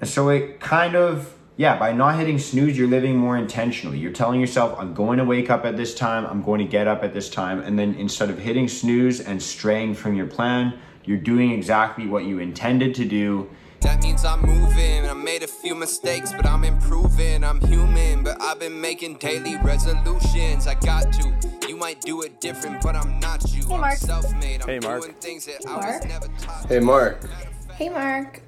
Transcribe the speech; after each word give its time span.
And 0.00 0.08
so 0.08 0.30
it 0.30 0.60
kind 0.60 0.96
of, 0.96 1.34
yeah, 1.56 1.78
by 1.78 1.92
not 1.92 2.16
hitting 2.18 2.38
snooze, 2.38 2.76
you're 2.78 2.88
living 2.88 3.16
more 3.16 3.36
intentionally. 3.36 3.98
You're 3.98 4.12
telling 4.12 4.40
yourself, 4.40 4.78
I'm 4.78 4.94
going 4.94 5.18
to 5.18 5.24
wake 5.24 5.50
up 5.50 5.64
at 5.66 5.76
this 5.76 5.94
time, 5.94 6.24
I'm 6.26 6.42
going 6.42 6.58
to 6.58 6.64
get 6.64 6.88
up 6.88 7.04
at 7.04 7.12
this 7.12 7.28
time. 7.28 7.60
And 7.60 7.78
then 7.78 7.94
instead 7.96 8.30
of 8.30 8.38
hitting 8.38 8.66
snooze 8.66 9.20
and 9.20 9.42
straying 9.42 9.94
from 9.94 10.14
your 10.14 10.26
plan, 10.26 10.78
you're 11.04 11.18
doing 11.18 11.50
exactly 11.50 12.06
what 12.06 12.24
you 12.24 12.38
intended 12.38 12.94
to 12.94 13.04
do. 13.04 13.50
That 13.80 14.02
means 14.02 14.24
I'm 14.26 14.42
moving. 14.42 15.06
I 15.06 15.14
made 15.14 15.42
a 15.42 15.46
few 15.46 15.74
mistakes, 15.74 16.32
but 16.32 16.44
I'm 16.46 16.64
improving. 16.64 17.42
I'm 17.42 17.60
human, 17.62 18.22
but 18.22 18.40
I've 18.40 18.58
been 18.60 18.78
making 18.78 19.16
daily 19.16 19.56
resolutions. 19.56 20.66
I 20.66 20.74
got 20.74 21.12
to. 21.14 21.34
You 21.66 21.76
might 21.76 22.00
do 22.02 22.20
it 22.22 22.40
different, 22.42 22.82
but 22.82 22.94
I'm 22.94 23.18
not 23.20 23.42
you. 23.52 23.62
Hey, 23.62 23.78
Mark. 23.78 23.92
I'm 23.92 23.96
self-made. 23.98 24.62
I'm 24.62 24.68
Hey, 24.68 24.78
Mark. 24.80 25.00
doing 25.02 25.14
things 25.14 25.46
that 25.46 25.66
I 25.66 25.76
was 25.76 26.04
never 26.04 26.28
taught. 26.38 26.66
Hey, 26.68 26.78
Mark. 26.78 27.24
Hey, 27.72 27.88
Mark. 27.88 28.42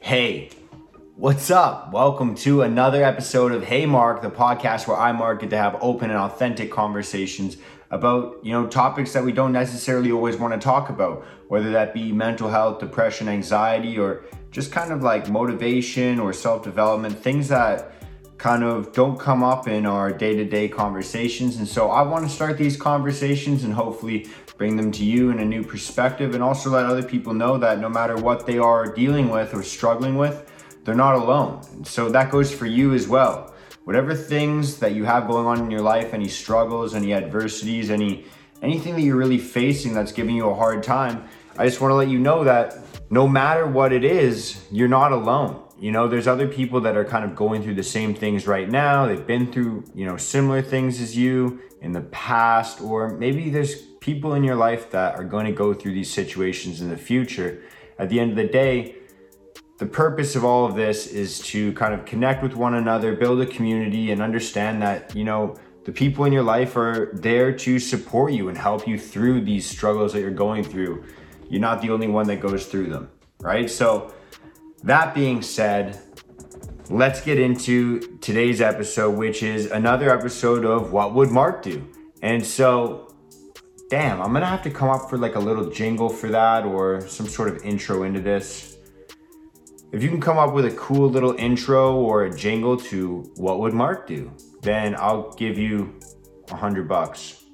Hey, 0.00 0.50
what's 1.18 1.50
up? 1.50 1.90
Welcome 1.92 2.34
to 2.34 2.60
another 2.60 3.02
episode 3.02 3.50
of 3.52 3.64
Hey 3.64 3.86
Mark, 3.86 4.20
the 4.20 4.30
podcast 4.30 4.86
where 4.86 4.98
I, 4.98 5.12
Mark, 5.12 5.40
get 5.40 5.48
to 5.48 5.56
have 5.56 5.78
open 5.80 6.10
and 6.10 6.18
authentic 6.18 6.70
conversations 6.70 7.56
about, 7.90 8.44
you 8.44 8.52
know, 8.52 8.66
topics 8.66 9.14
that 9.14 9.24
we 9.24 9.32
don't 9.32 9.52
necessarily 9.52 10.12
always 10.12 10.36
want 10.36 10.52
to 10.52 10.60
talk 10.60 10.90
about, 10.90 11.24
whether 11.48 11.70
that 11.70 11.94
be 11.94 12.12
mental 12.12 12.50
health, 12.50 12.80
depression, 12.80 13.30
anxiety, 13.30 13.98
or 13.98 14.24
just 14.50 14.70
kind 14.70 14.92
of 14.92 15.02
like 15.02 15.26
motivation 15.30 16.20
or 16.20 16.34
self 16.34 16.62
development, 16.62 17.18
things 17.18 17.48
that 17.48 17.92
kind 18.36 18.62
of 18.62 18.92
don't 18.92 19.18
come 19.18 19.42
up 19.42 19.66
in 19.68 19.86
our 19.86 20.12
day 20.12 20.36
to 20.36 20.44
day 20.44 20.68
conversations. 20.68 21.56
And 21.56 21.66
so 21.66 21.90
I 21.90 22.02
want 22.02 22.26
to 22.26 22.30
start 22.30 22.58
these 22.58 22.76
conversations 22.76 23.64
and 23.64 23.72
hopefully 23.72 24.28
bring 24.58 24.76
them 24.76 24.92
to 24.92 25.02
you 25.02 25.30
in 25.30 25.38
a 25.38 25.46
new 25.46 25.64
perspective 25.64 26.34
and 26.34 26.42
also 26.42 26.68
let 26.68 26.84
other 26.84 27.02
people 27.02 27.32
know 27.32 27.56
that 27.56 27.80
no 27.80 27.88
matter 27.88 28.16
what 28.16 28.44
they 28.44 28.58
are 28.58 28.84
dealing 28.92 29.30
with 29.30 29.54
or 29.54 29.62
struggling 29.62 30.16
with, 30.16 30.50
they're 30.86 30.94
not 30.94 31.16
alone. 31.16 31.84
So 31.84 32.08
that 32.10 32.30
goes 32.30 32.52
for 32.52 32.64
you 32.64 32.94
as 32.94 33.06
well. 33.06 33.52
Whatever 33.84 34.14
things 34.14 34.78
that 34.78 34.94
you 34.94 35.04
have 35.04 35.28
going 35.28 35.46
on 35.46 35.58
in 35.60 35.70
your 35.70 35.82
life, 35.82 36.14
any 36.14 36.28
struggles, 36.28 36.94
any 36.94 37.12
adversities, 37.12 37.90
any 37.90 38.24
anything 38.62 38.94
that 38.94 39.02
you're 39.02 39.16
really 39.16 39.38
facing 39.38 39.92
that's 39.92 40.12
giving 40.12 40.34
you 40.34 40.48
a 40.48 40.54
hard 40.54 40.82
time, 40.82 41.28
I 41.58 41.66
just 41.66 41.80
want 41.80 41.90
to 41.90 41.96
let 41.96 42.08
you 42.08 42.18
know 42.18 42.44
that 42.44 42.78
no 43.10 43.28
matter 43.28 43.66
what 43.66 43.92
it 43.92 44.04
is, 44.04 44.64
you're 44.72 44.88
not 44.88 45.12
alone. 45.12 45.62
You 45.78 45.92
know, 45.92 46.08
there's 46.08 46.26
other 46.26 46.48
people 46.48 46.80
that 46.82 46.96
are 46.96 47.04
kind 47.04 47.24
of 47.24 47.36
going 47.36 47.62
through 47.62 47.74
the 47.74 47.82
same 47.82 48.14
things 48.14 48.46
right 48.46 48.68
now. 48.68 49.06
They've 49.06 49.26
been 49.26 49.52
through, 49.52 49.84
you 49.94 50.06
know, 50.06 50.16
similar 50.16 50.62
things 50.62 51.00
as 51.00 51.16
you 51.16 51.60
in 51.82 51.92
the 51.92 52.00
past, 52.00 52.80
or 52.80 53.10
maybe 53.10 53.50
there's 53.50 53.74
people 54.00 54.34
in 54.34 54.42
your 54.42 54.56
life 54.56 54.90
that 54.92 55.16
are 55.16 55.24
going 55.24 55.46
to 55.46 55.52
go 55.52 55.74
through 55.74 55.92
these 55.92 56.10
situations 56.10 56.80
in 56.80 56.88
the 56.88 56.96
future. 56.96 57.62
At 57.98 58.08
the 58.08 58.20
end 58.20 58.30
of 58.30 58.36
the 58.36 58.46
day, 58.46 58.96
the 59.78 59.86
purpose 59.86 60.36
of 60.36 60.44
all 60.44 60.64
of 60.64 60.74
this 60.74 61.06
is 61.06 61.38
to 61.40 61.72
kind 61.74 61.92
of 61.92 62.06
connect 62.06 62.42
with 62.42 62.54
one 62.54 62.74
another, 62.74 63.14
build 63.14 63.40
a 63.40 63.46
community, 63.46 64.10
and 64.10 64.22
understand 64.22 64.80
that, 64.82 65.14
you 65.14 65.24
know, 65.24 65.56
the 65.84 65.92
people 65.92 66.24
in 66.24 66.32
your 66.32 66.42
life 66.42 66.76
are 66.76 67.10
there 67.12 67.52
to 67.52 67.78
support 67.78 68.32
you 68.32 68.48
and 68.48 68.56
help 68.56 68.88
you 68.88 68.98
through 68.98 69.42
these 69.42 69.68
struggles 69.68 70.12
that 70.14 70.20
you're 70.20 70.30
going 70.30 70.64
through. 70.64 71.04
You're 71.48 71.60
not 71.60 71.82
the 71.82 71.90
only 71.90 72.08
one 72.08 72.26
that 72.28 72.40
goes 72.40 72.66
through 72.66 72.88
them, 72.88 73.10
right? 73.40 73.70
So, 73.70 74.12
that 74.82 75.14
being 75.14 75.42
said, 75.42 76.00
let's 76.90 77.20
get 77.20 77.38
into 77.38 78.18
today's 78.18 78.60
episode, 78.60 79.16
which 79.16 79.42
is 79.42 79.70
another 79.70 80.10
episode 80.10 80.64
of 80.64 80.92
What 80.92 81.14
Would 81.14 81.30
Mark 81.30 81.62
Do? 81.62 81.86
And 82.22 82.44
so, 82.44 83.14
damn, 83.90 84.20
I'm 84.22 84.32
gonna 84.32 84.46
have 84.46 84.62
to 84.62 84.70
come 84.70 84.88
up 84.88 85.10
for 85.10 85.18
like 85.18 85.34
a 85.34 85.40
little 85.40 85.70
jingle 85.70 86.08
for 86.08 86.28
that 86.30 86.64
or 86.64 87.06
some 87.06 87.26
sort 87.26 87.48
of 87.48 87.62
intro 87.62 88.02
into 88.04 88.20
this. 88.20 88.75
If 89.92 90.02
you 90.02 90.08
can 90.08 90.20
come 90.20 90.36
up 90.36 90.52
with 90.52 90.66
a 90.66 90.72
cool 90.72 91.08
little 91.08 91.34
intro 91.36 91.94
or 91.94 92.24
a 92.24 92.36
jingle 92.36 92.76
to 92.76 93.30
What 93.36 93.60
Would 93.60 93.72
Mark 93.72 94.08
Do? 94.08 94.32
Then 94.62 94.96
I'll 94.96 95.30
give 95.34 95.56
you 95.56 96.00
a 96.50 96.56
hundred 96.56 96.88
bucks. 96.88 97.44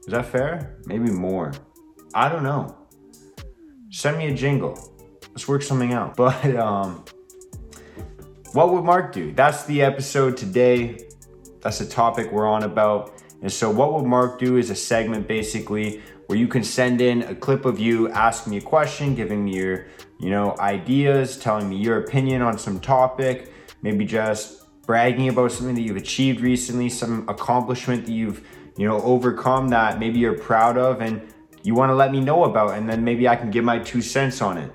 Is 0.00 0.08
that 0.08 0.26
fair? 0.26 0.78
Maybe 0.86 1.10
more. 1.10 1.52
I 2.12 2.28
don't 2.28 2.42
know. 2.42 2.76
Send 3.90 4.18
me 4.18 4.26
a 4.26 4.34
jingle. 4.34 4.76
Let's 5.30 5.46
work 5.46 5.62
something 5.62 5.92
out. 5.92 6.16
But 6.22 6.56
um 6.56 7.04
what 8.52 8.72
would 8.72 8.84
Mark 8.84 9.12
do? 9.12 9.32
That's 9.32 9.64
the 9.64 9.80
episode 9.80 10.36
today. 10.36 10.98
That's 11.60 11.78
the 11.78 11.86
topic 11.86 12.32
we're 12.32 12.48
on 12.48 12.64
about. 12.64 13.12
And 13.40 13.50
so 13.50 13.70
what 13.70 13.94
would 13.94 14.04
Mark 14.04 14.38
do 14.40 14.56
is 14.56 14.70
a 14.70 14.74
segment 14.74 15.28
basically 15.28 16.02
where 16.26 16.38
you 16.38 16.48
can 16.48 16.64
send 16.64 17.00
in 17.00 17.22
a 17.22 17.34
clip 17.34 17.64
of 17.64 17.78
you 17.78 18.10
asking 18.10 18.50
me 18.50 18.56
a 18.58 18.60
question, 18.60 19.14
giving 19.14 19.44
me 19.44 19.56
your, 19.56 19.86
you 20.22 20.30
know, 20.30 20.54
ideas, 20.60 21.36
telling 21.36 21.68
me 21.68 21.76
your 21.76 21.98
opinion 21.98 22.42
on 22.42 22.56
some 22.56 22.78
topic, 22.78 23.52
maybe 23.82 24.04
just 24.04 24.62
bragging 24.86 25.28
about 25.28 25.50
something 25.50 25.74
that 25.74 25.80
you've 25.80 25.96
achieved 25.96 26.40
recently, 26.40 26.88
some 26.88 27.28
accomplishment 27.28 28.06
that 28.06 28.12
you've, 28.12 28.46
you 28.76 28.86
know, 28.86 29.00
overcome 29.02 29.68
that 29.68 29.98
maybe 29.98 30.20
you're 30.20 30.38
proud 30.38 30.78
of 30.78 31.00
and 31.02 31.20
you 31.64 31.74
want 31.74 31.90
to 31.90 31.94
let 31.94 32.12
me 32.12 32.20
know 32.20 32.44
about 32.44 32.78
and 32.78 32.88
then 32.88 33.02
maybe 33.02 33.26
I 33.28 33.34
can 33.34 33.50
give 33.50 33.64
my 33.64 33.80
two 33.80 34.00
cents 34.00 34.40
on 34.40 34.58
it. 34.58 34.70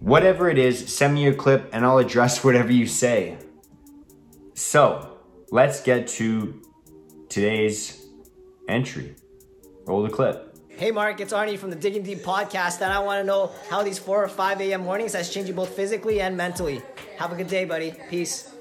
Whatever 0.00 0.48
it 0.48 0.56
is, 0.56 0.92
send 0.92 1.14
me 1.14 1.24
your 1.24 1.34
clip 1.34 1.68
and 1.74 1.84
I'll 1.84 1.98
address 1.98 2.42
whatever 2.44 2.72
you 2.72 2.86
say. 2.86 3.36
So, 4.54 5.18
let's 5.50 5.82
get 5.82 6.08
to 6.08 6.62
today's 7.28 8.06
entry. 8.66 9.14
Roll 9.84 10.02
the 10.02 10.08
clip. 10.08 10.47
Hey 10.78 10.92
Mark, 10.92 11.20
it's 11.20 11.32
Arnie 11.32 11.58
from 11.58 11.70
the 11.70 11.76
Digging 11.76 12.04
Deep 12.04 12.20
podcast, 12.20 12.82
and 12.82 12.92
I 12.92 13.00
want 13.00 13.20
to 13.20 13.26
know 13.26 13.50
how 13.68 13.82
these 13.82 13.98
4 13.98 14.22
or 14.22 14.28
5 14.28 14.60
a.m. 14.60 14.82
mornings 14.82 15.12
has 15.14 15.28
changed 15.28 15.48
you 15.48 15.54
both 15.54 15.70
physically 15.70 16.20
and 16.20 16.36
mentally. 16.36 16.80
Have 17.16 17.32
a 17.32 17.34
good 17.34 17.48
day, 17.48 17.64
buddy. 17.64 17.94
Peace. 18.08 18.52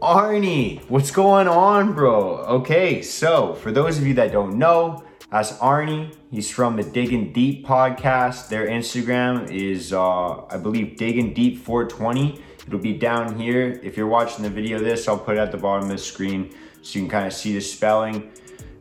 Arnie, 0.00 0.80
what's 0.88 1.10
going 1.10 1.48
on, 1.48 1.92
bro? 1.92 2.38
Okay, 2.38 3.02
so 3.02 3.52
for 3.56 3.70
those 3.70 3.98
of 3.98 4.06
you 4.06 4.14
that 4.14 4.32
don't 4.32 4.56
know, 4.56 5.04
that's 5.30 5.52
Arnie. 5.58 6.16
He's 6.30 6.50
from 6.50 6.76
the 6.76 6.82
Digging 6.82 7.30
Deep 7.34 7.66
podcast. 7.66 8.48
Their 8.48 8.66
Instagram 8.68 9.50
is, 9.50 9.92
uh, 9.92 10.46
I 10.46 10.56
believe, 10.56 10.96
Digging 10.96 11.34
Deep 11.34 11.58
420. 11.58 12.40
It'll 12.66 12.78
be 12.78 12.94
down 12.94 13.38
here. 13.38 13.78
If 13.82 13.98
you're 13.98 14.06
watching 14.06 14.44
the 14.44 14.50
video 14.50 14.78
this, 14.78 15.06
I'll 15.06 15.18
put 15.18 15.36
it 15.36 15.40
at 15.40 15.52
the 15.52 15.58
bottom 15.58 15.90
of 15.90 15.94
the 15.94 16.02
screen 16.02 16.54
so 16.80 16.98
you 16.98 17.04
can 17.04 17.10
kind 17.10 17.26
of 17.26 17.34
see 17.34 17.52
the 17.52 17.60
spelling. 17.60 18.30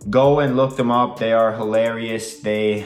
Go 0.10 0.40
and 0.40 0.58
look 0.58 0.76
them 0.76 0.92
up. 0.92 1.20
They 1.20 1.34
are 1.34 1.54
hilarious. 1.54 2.40
They 2.40 2.86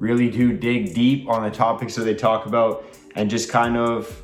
really 0.00 0.30
do 0.30 0.52
dig 0.52 0.94
deep 0.94 1.28
on 1.28 1.42
the 1.42 1.50
topics 1.50 1.94
that 1.96 2.04
they 2.04 2.14
talk 2.14 2.46
about 2.46 2.84
and 3.14 3.28
just 3.28 3.50
kind 3.50 3.76
of 3.76 4.22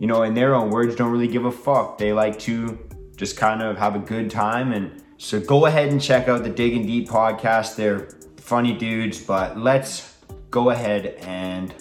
you 0.00 0.06
know, 0.06 0.22
in 0.22 0.32
their 0.34 0.54
own 0.54 0.70
words, 0.70 0.96
don't 0.96 1.12
really 1.12 1.28
give 1.28 1.44
a 1.44 1.52
fuck. 1.52 1.98
They 1.98 2.12
like 2.12 2.38
to 2.40 2.78
just 3.16 3.36
kind 3.36 3.62
of 3.62 3.76
have 3.76 3.94
a 3.94 3.98
good 3.98 4.30
time. 4.30 4.72
And 4.72 5.04
so 5.18 5.38
go 5.38 5.66
ahead 5.66 5.90
and 5.90 6.00
check 6.00 6.26
out 6.26 6.42
the 6.42 6.48
Digging 6.48 6.86
Deep 6.86 7.06
podcast. 7.06 7.76
They're 7.76 8.08
funny 8.38 8.72
dudes, 8.72 9.20
but 9.20 9.58
let's 9.58 10.16
go 10.50 10.70
ahead 10.70 11.18
and, 11.20 11.74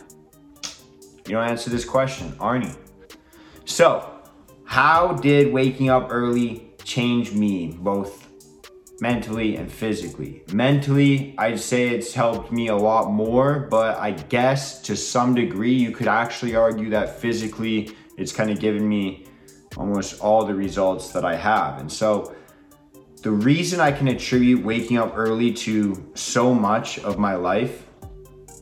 you 1.26 1.34
know, 1.34 1.42
answer 1.42 1.70
this 1.70 1.86
question. 1.86 2.34
Arnie. 2.34 2.76
So, 3.64 4.12
how 4.66 5.14
did 5.14 5.54
waking 5.54 5.90
up 5.90 6.08
early 6.10 6.74
change 6.84 7.32
me, 7.32 7.78
both 7.80 8.28
mentally 9.02 9.56
and 9.56 9.72
physically. 9.72 10.44
Mentally, 10.54 11.36
I'd 11.38 11.60
say 11.60 11.90
it's 11.90 12.14
helped 12.14 12.52
me 12.52 12.68
a 12.68 12.76
lot 12.76 13.12
more, 13.12 13.68
but 13.70 13.98
I 13.98 14.12
guess 14.12 14.82
to 14.84 14.96
some 14.96 15.36
degree, 15.36 15.74
you 15.74 15.92
could 15.92 16.08
actually 16.08 16.56
argue 16.56 16.90
that 16.92 17.20
physically, 17.20 17.96
it's 18.18 18.32
kind 18.32 18.50
of 18.50 18.60
given 18.60 18.88
me 18.88 19.26
almost 19.78 20.20
all 20.22 20.46
the 20.46 20.56
results 20.56 21.12
that 21.12 21.24
I 21.24 21.36
have. 21.36 21.80
And 21.80 21.92
so, 21.92 22.36
the 23.22 23.32
reason 23.32 23.82
I 23.82 23.92
can 23.92 24.08
attribute 24.08 24.64
waking 24.64 24.98
up 24.98 25.12
early 25.16 25.52
to 25.54 26.10
so 26.16 26.54
much 26.54 27.00
of 27.00 27.20
my 27.20 27.36
life 27.36 27.86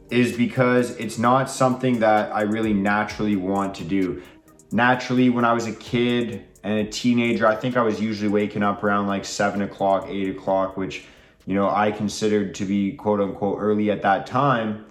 is 0.09 0.36
because 0.36 0.92
it's 0.98 1.19
not 1.19 1.50
something 1.50 2.00
that 2.00 2.34
I 2.34 2.42
really 2.42 2.74
naturally 2.74 3.36
want 3.36 3.75
to 3.75 3.84
do. 3.84 4.24
Naturally, 4.72 5.30
when 5.30 5.45
I 5.45 5.53
was 5.53 5.65
a 5.65 5.74
kid 5.74 6.45
and 6.63 6.80
a 6.80 6.89
teenager, 6.89 7.47
I 7.47 7.56
think 7.56 7.77
I 7.77 7.81
was 7.81 8.01
usually 8.01 8.30
waking 8.30 8.63
up 8.63 8.83
around 8.83 9.07
like 9.07 9.24
seven 9.24 9.62
o'clock, 9.62 10.07
eight 10.09 10.30
o'clock, 10.36 10.75
which, 10.75 11.06
you 11.45 11.56
know, 11.56 11.69
I 11.69 11.92
considered 11.92 12.56
to 12.56 12.65
be 12.65 12.94
quote 12.94 13.21
unquote 13.21 13.59
early 13.59 13.89
at 13.92 14.01
that 14.01 14.27
time. 14.27 14.86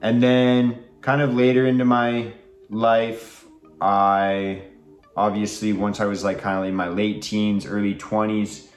And 0.00 0.22
then 0.22 0.84
kind 1.00 1.20
of 1.20 1.34
later 1.34 1.66
into 1.66 1.84
my 1.84 2.32
life, 2.68 3.44
I 3.80 4.62
obviously, 5.16 5.72
once 5.72 6.00
I 6.00 6.06
was 6.06 6.22
like 6.24 6.38
kind 6.38 6.58
of 6.58 6.64
in 6.64 6.74
my 6.74 6.88
late 6.88 7.22
teens, 7.22 7.66
early 7.66 7.94
20s, 7.94 8.68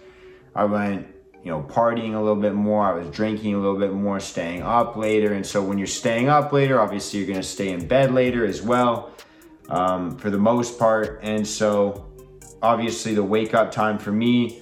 I 0.55 0.65
went, 0.65 1.07
you 1.43 1.51
know, 1.51 1.61
partying 1.61 2.13
a 2.13 2.19
little 2.19 2.41
bit 2.41 2.53
more. 2.53 2.85
I 2.85 2.93
was 2.93 3.07
drinking 3.09 3.53
a 3.53 3.57
little 3.57 3.77
bit 3.77 3.93
more, 3.93 4.19
staying 4.19 4.61
up 4.61 4.95
later. 4.95 5.33
And 5.33 5.45
so 5.45 5.61
when 5.63 5.77
you're 5.77 5.87
staying 5.87 6.29
up 6.29 6.51
later, 6.51 6.79
obviously 6.79 7.19
you're 7.19 7.27
going 7.27 7.41
to 7.41 7.47
stay 7.47 7.69
in 7.69 7.87
bed 7.87 8.13
later 8.13 8.45
as 8.45 8.61
well, 8.61 9.11
um, 9.69 10.17
for 10.17 10.29
the 10.29 10.37
most 10.37 10.77
part. 10.77 11.19
And 11.21 11.47
so 11.47 12.05
obviously 12.61 13.13
the 13.13 13.23
wake 13.23 13.53
up 13.53 13.71
time 13.71 13.97
for 13.97 14.11
me 14.11 14.61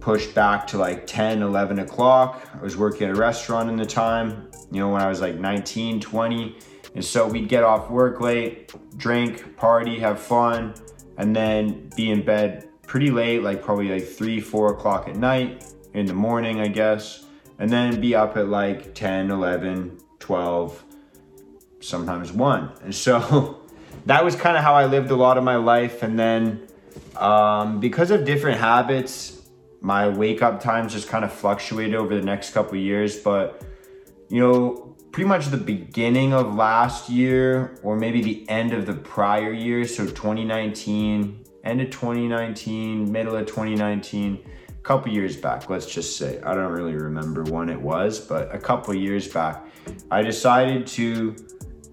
pushed 0.00 0.34
back 0.34 0.66
to 0.68 0.78
like 0.78 1.06
10, 1.06 1.42
11 1.42 1.80
o'clock. 1.80 2.48
I 2.54 2.62
was 2.62 2.76
working 2.76 3.08
at 3.08 3.16
a 3.16 3.18
restaurant 3.18 3.68
in 3.68 3.76
the 3.76 3.86
time, 3.86 4.48
you 4.70 4.80
know, 4.80 4.90
when 4.90 5.02
I 5.02 5.08
was 5.08 5.20
like 5.20 5.36
19, 5.36 6.00
20. 6.00 6.58
And 6.94 7.04
so 7.04 7.26
we'd 7.26 7.48
get 7.48 7.64
off 7.64 7.90
work 7.90 8.20
late, 8.20 8.72
drink, 8.96 9.56
party, 9.56 9.98
have 9.98 10.20
fun, 10.20 10.74
and 11.18 11.34
then 11.34 11.90
be 11.96 12.10
in 12.10 12.24
bed 12.24 12.68
pretty 12.86 13.10
late, 13.10 13.42
like 13.42 13.62
probably 13.62 13.88
like 13.88 14.06
three, 14.06 14.40
four 14.40 14.72
o'clock 14.72 15.08
at 15.08 15.16
night, 15.16 15.64
in 15.96 16.06
the 16.06 16.14
morning, 16.14 16.60
I 16.60 16.68
guess, 16.68 17.24
and 17.58 17.70
then 17.70 18.00
be 18.00 18.14
up 18.14 18.36
at 18.36 18.48
like 18.48 18.94
10, 18.94 19.30
11, 19.30 19.98
12, 20.18 20.84
sometimes 21.80 22.32
1. 22.32 22.72
And 22.84 22.94
so 22.94 23.62
that 24.06 24.24
was 24.24 24.36
kind 24.36 24.56
of 24.56 24.62
how 24.62 24.74
I 24.74 24.86
lived 24.86 25.10
a 25.10 25.16
lot 25.16 25.36
of 25.36 25.44
my 25.44 25.56
life. 25.56 26.02
And 26.02 26.18
then 26.18 26.66
um, 27.16 27.80
because 27.80 28.10
of 28.10 28.24
different 28.24 28.58
habits, 28.58 29.42
my 29.80 30.08
wake 30.08 30.42
up 30.42 30.62
times 30.62 30.92
just 30.92 31.08
kind 31.08 31.24
of 31.24 31.32
fluctuated 31.32 31.94
over 31.94 32.14
the 32.14 32.24
next 32.24 32.52
couple 32.52 32.78
years. 32.78 33.16
But, 33.16 33.62
you 34.28 34.40
know, 34.40 34.96
pretty 35.10 35.28
much 35.28 35.46
the 35.46 35.56
beginning 35.56 36.32
of 36.32 36.54
last 36.54 37.08
year, 37.08 37.78
or 37.82 37.96
maybe 37.96 38.22
the 38.22 38.48
end 38.48 38.72
of 38.72 38.86
the 38.86 38.94
prior 38.94 39.52
year, 39.52 39.84
so 39.86 40.06
2019, 40.06 41.44
end 41.64 41.80
of 41.80 41.90
2019, 41.90 43.10
middle 43.10 43.36
of 43.36 43.46
2019 43.46 44.44
a 44.68 44.82
couple 44.82 45.12
years 45.12 45.36
back, 45.36 45.68
let's 45.68 45.86
just 45.86 46.16
say. 46.16 46.40
I 46.42 46.54
don't 46.54 46.70
really 46.70 46.94
remember 46.94 47.42
when 47.42 47.68
it 47.70 47.80
was, 47.80 48.20
but 48.20 48.54
a 48.54 48.58
couple 48.58 48.94
years 48.94 49.26
back, 49.26 49.66
I 50.12 50.22
decided 50.22 50.86
to 50.88 51.34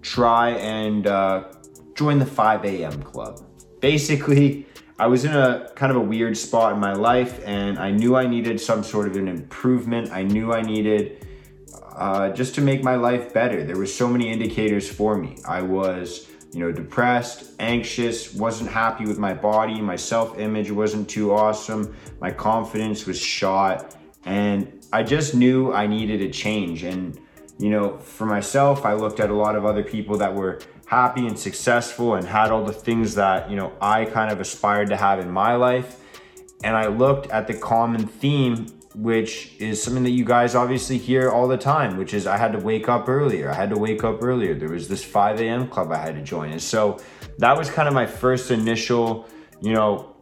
try 0.03 0.51
and 0.51 1.07
uh, 1.07 1.45
join 1.95 2.19
the 2.19 2.25
5 2.25 2.65
a.m. 2.65 3.01
club. 3.03 3.41
Basically, 3.79 4.65
I 4.99 5.07
was 5.07 5.25
in 5.25 5.35
a 5.35 5.69
kind 5.75 5.91
of 5.91 5.97
a 5.97 6.01
weird 6.01 6.37
spot 6.37 6.73
in 6.73 6.79
my 6.79 6.93
life 6.93 7.41
and 7.45 7.77
I 7.79 7.91
knew 7.91 8.15
I 8.15 8.27
needed 8.27 8.59
some 8.59 8.83
sort 8.83 9.07
of 9.07 9.15
an 9.15 9.27
improvement. 9.27 10.11
I 10.11 10.23
knew 10.23 10.53
I 10.53 10.61
needed 10.61 11.25
uh, 11.95 12.29
just 12.29 12.55
to 12.55 12.61
make 12.61 12.83
my 12.83 12.95
life 12.95 13.33
better. 13.33 13.63
There 13.63 13.77
were 13.77 13.85
so 13.85 14.07
many 14.07 14.31
indicators 14.31 14.89
for 14.89 15.17
me. 15.17 15.37
I 15.45 15.61
was 15.61 16.27
you 16.53 16.59
know, 16.59 16.71
depressed, 16.71 17.53
anxious, 17.59 18.33
wasn't 18.33 18.69
happy 18.69 19.05
with 19.05 19.17
my 19.17 19.33
body, 19.33 19.81
my 19.81 19.95
self 19.95 20.37
image 20.37 20.69
wasn't 20.69 21.09
too 21.09 21.33
awesome, 21.33 21.95
my 22.21 22.29
confidence 22.29 23.05
was 23.07 23.19
shot, 23.19 23.95
and 24.25 24.85
I 24.93 25.01
just 25.01 25.33
knew 25.33 25.73
I 25.73 25.87
needed 25.87 26.21
a 26.21 26.29
change. 26.29 26.83
And, 26.83 27.19
you 27.57 27.71
know, 27.71 27.97
for 27.97 28.25
myself, 28.27 28.85
I 28.85 28.93
looked 28.93 29.19
at 29.19 29.31
a 29.31 29.33
lot 29.33 29.55
of 29.55 29.65
other 29.65 29.83
people 29.83 30.17
that 30.17 30.33
were 30.33 30.59
happy 30.85 31.27
and 31.27 31.37
successful 31.37 32.15
and 32.15 32.27
had 32.27 32.51
all 32.51 32.63
the 32.63 32.73
things 32.73 33.15
that, 33.15 33.49
you 33.49 33.55
know, 33.55 33.73
I 33.81 34.05
kind 34.05 34.31
of 34.31 34.39
aspired 34.39 34.89
to 34.89 34.97
have 34.97 35.19
in 35.19 35.31
my 35.31 35.55
life. 35.55 35.99
And 36.63 36.75
I 36.75 36.87
looked 36.87 37.27
at 37.27 37.47
the 37.47 37.53
common 37.53 38.07
theme 38.07 38.67
which 38.95 39.55
is 39.59 39.81
something 39.81 40.03
that 40.03 40.11
you 40.11 40.23
guys 40.23 40.55
obviously 40.55 40.97
hear 40.97 41.31
all 41.31 41.47
the 41.47 41.57
time, 41.57 41.97
which 41.97 42.13
is 42.13 42.27
I 42.27 42.37
had 42.37 42.51
to 42.53 42.59
wake 42.59 42.87
up 42.87 43.09
earlier. 43.09 43.49
I 43.49 43.55
had 43.55 43.69
to 43.71 43.77
wake 43.77 44.03
up 44.03 44.21
earlier. 44.21 44.53
There 44.53 44.69
was 44.69 44.87
this 44.87 45.03
5 45.03 45.41
a.m. 45.41 45.67
club 45.67 45.91
I 45.91 45.97
had 45.97 46.15
to 46.15 46.21
join. 46.21 46.51
And 46.51 46.61
so 46.61 46.99
that 47.39 47.57
was 47.57 47.69
kind 47.69 47.87
of 47.87 47.93
my 47.93 48.05
first 48.05 48.51
initial, 48.51 49.27
you 49.61 49.73
know, 49.73 50.15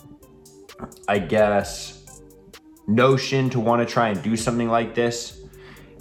I 1.07 1.19
guess, 1.19 2.22
notion 2.88 3.50
to 3.52 3.60
want 3.60 3.86
to 3.88 3.92
try 3.92 4.10
and 4.10 4.22
do 4.24 4.38
something 4.38 4.69
like 4.69 4.96
this. 4.96 5.42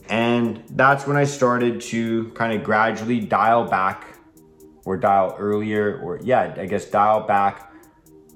And 0.08 0.62
that's 0.70 1.06
when 1.06 1.16
I 1.16 1.24
started 1.24 1.80
to 1.82 2.30
kind 2.30 2.52
of 2.52 2.64
gradually 2.64 3.20
dial 3.20 3.64
back 3.64 4.09
or 4.90 4.96
dial 4.96 5.36
earlier, 5.38 6.00
or 6.02 6.18
yeah, 6.20 6.54
I 6.58 6.66
guess 6.66 6.84
dial 6.84 7.20
back 7.20 7.72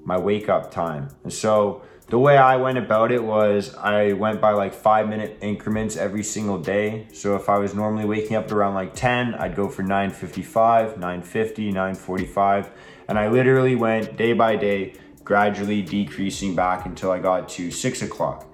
my 0.05 0.17
wake 0.17 0.47
up 0.47 0.71
time. 0.71 1.09
And 1.23 1.33
so, 1.33 1.81
the 2.07 2.19
way 2.19 2.37
I 2.37 2.57
went 2.57 2.77
about 2.77 3.11
it 3.11 3.23
was 3.23 3.73
I 3.75 4.13
went 4.13 4.39
by 4.39 4.51
like 4.51 4.73
five 4.75 5.09
minute 5.09 5.39
increments 5.41 5.97
every 5.97 6.23
single 6.23 6.59
day. 6.59 7.07
So 7.13 7.35
if 7.35 7.49
I 7.49 7.57
was 7.57 7.73
normally 7.73 8.05
waking 8.05 8.37
up 8.37 8.51
around 8.51 8.75
like 8.75 8.93
10, 8.93 9.33
I'd 9.33 9.55
go 9.55 9.67
for 9.67 9.81
9.55, 9.81 10.99
9.50, 10.99 11.73
9.45. 11.73 12.69
And 13.07 13.17
I 13.17 13.27
literally 13.29 13.75
went 13.75 14.17
day 14.17 14.33
by 14.33 14.55
day, 14.55 14.93
gradually 15.23 15.81
decreasing 15.81 16.55
back 16.55 16.85
until 16.85 17.09
I 17.09 17.17
got 17.17 17.49
to 17.49 17.71
six 17.71 18.03
o'clock. 18.03 18.45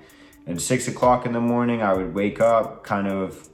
And 0.47 0.61
six 0.61 0.87
o'clock 0.87 1.25
in 1.25 1.33
the 1.33 1.41
morning, 1.41 1.81
I 1.81 1.93
would 1.93 2.13
wake 2.13 2.39
up, 2.39 2.85
kind 2.85 3.07
of 3.07 3.49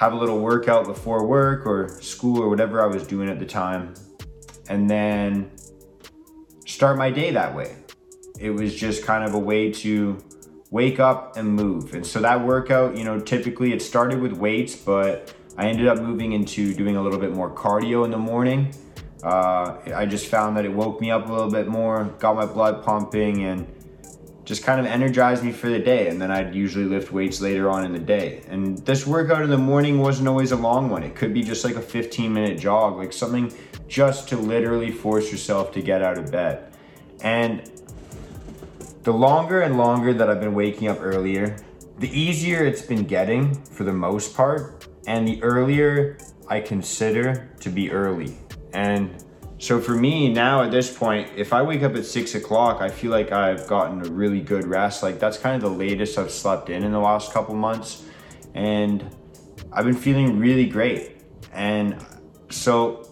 have 0.00 0.12
a 0.12 0.16
little 0.16 0.40
workout 0.40 0.86
before 0.86 1.26
work 1.26 1.64
or 1.64 1.88
school 2.00 2.42
or 2.42 2.48
whatever 2.48 2.82
I 2.82 2.86
was 2.86 3.06
doing 3.06 3.28
at 3.28 3.38
the 3.38 3.46
time. 3.46 3.94
And 4.68 4.90
then 4.90 5.52
start 6.66 6.98
my 6.98 7.10
day 7.10 7.30
that 7.30 7.54
way 7.54 7.76
it 8.40 8.50
was 8.50 8.74
just 8.74 9.04
kind 9.04 9.22
of 9.22 9.34
a 9.34 9.38
way 9.38 9.70
to 9.70 10.18
wake 10.70 10.98
up 10.98 11.36
and 11.36 11.48
move. 11.48 11.92
And 11.94 12.06
so 12.06 12.20
that 12.20 12.44
workout, 12.44 12.96
you 12.96 13.04
know, 13.04 13.20
typically 13.20 13.72
it 13.72 13.82
started 13.82 14.20
with 14.20 14.32
weights, 14.32 14.74
but 14.74 15.34
I 15.58 15.66
ended 15.66 15.86
up 15.86 15.98
moving 15.98 16.32
into 16.32 16.72
doing 16.72 16.96
a 16.96 17.02
little 17.02 17.18
bit 17.18 17.32
more 17.32 17.54
cardio 17.54 18.04
in 18.06 18.10
the 18.10 18.18
morning. 18.18 18.74
Uh, 19.22 19.76
I 19.94 20.06
just 20.06 20.26
found 20.26 20.56
that 20.56 20.64
it 20.64 20.72
woke 20.72 21.02
me 21.02 21.10
up 21.10 21.28
a 21.28 21.32
little 21.32 21.50
bit 21.50 21.68
more, 21.68 22.04
got 22.18 22.34
my 22.34 22.46
blood 22.46 22.82
pumping, 22.82 23.44
and 23.44 23.66
just 24.50 24.64
kind 24.64 24.80
of 24.80 24.86
energized 24.86 25.44
me 25.44 25.52
for 25.52 25.68
the 25.68 25.78
day. 25.78 26.08
And 26.08 26.20
then 26.20 26.32
I'd 26.32 26.56
usually 26.56 26.84
lift 26.84 27.12
weights 27.12 27.40
later 27.40 27.70
on 27.70 27.84
in 27.84 27.92
the 27.92 28.00
day. 28.00 28.42
And 28.48 28.78
this 28.78 29.06
workout 29.06 29.42
in 29.42 29.48
the 29.48 29.56
morning 29.56 30.00
wasn't 30.00 30.26
always 30.26 30.50
a 30.50 30.56
long 30.56 30.90
one. 30.90 31.04
It 31.04 31.14
could 31.14 31.32
be 31.32 31.44
just 31.44 31.64
like 31.64 31.76
a 31.76 31.80
15 31.80 32.32
minute 32.32 32.58
jog, 32.58 32.96
like 32.96 33.12
something 33.12 33.54
just 33.86 34.28
to 34.30 34.36
literally 34.36 34.90
force 34.90 35.30
yourself 35.30 35.70
to 35.74 35.80
get 35.80 36.02
out 36.02 36.18
of 36.18 36.32
bed. 36.32 36.72
And 37.22 37.70
the 39.04 39.12
longer 39.12 39.60
and 39.60 39.78
longer 39.78 40.12
that 40.14 40.28
I've 40.28 40.40
been 40.40 40.54
waking 40.54 40.88
up 40.88 40.98
earlier, 41.00 41.56
the 41.98 42.10
easier 42.10 42.64
it's 42.64 42.82
been 42.82 43.04
getting 43.04 43.54
for 43.54 43.84
the 43.84 43.92
most 43.92 44.34
part, 44.34 44.88
and 45.06 45.28
the 45.28 45.40
earlier 45.44 46.18
I 46.48 46.58
consider 46.58 47.52
to 47.60 47.70
be 47.70 47.92
early. 47.92 48.36
And 48.72 49.24
so 49.60 49.78
for 49.78 49.92
me 49.92 50.32
now 50.32 50.62
at 50.62 50.70
this 50.70 50.90
point, 50.96 51.28
if 51.36 51.52
I 51.52 51.60
wake 51.60 51.82
up 51.82 51.94
at 51.94 52.06
six 52.06 52.34
o'clock, 52.34 52.80
I 52.80 52.88
feel 52.88 53.10
like 53.10 53.30
I've 53.30 53.66
gotten 53.66 54.00
a 54.00 54.08
really 54.08 54.40
good 54.40 54.66
rest. 54.66 55.02
Like 55.02 55.20
that's 55.20 55.36
kind 55.36 55.54
of 55.54 55.60
the 55.60 55.76
latest 55.76 56.16
I've 56.16 56.30
slept 56.30 56.70
in 56.70 56.82
in 56.82 56.92
the 56.92 56.98
last 56.98 57.30
couple 57.30 57.54
months. 57.54 58.02
And 58.54 59.14
I've 59.70 59.84
been 59.84 59.94
feeling 59.94 60.38
really 60.38 60.66
great. 60.66 61.18
And 61.52 62.02
so 62.48 63.06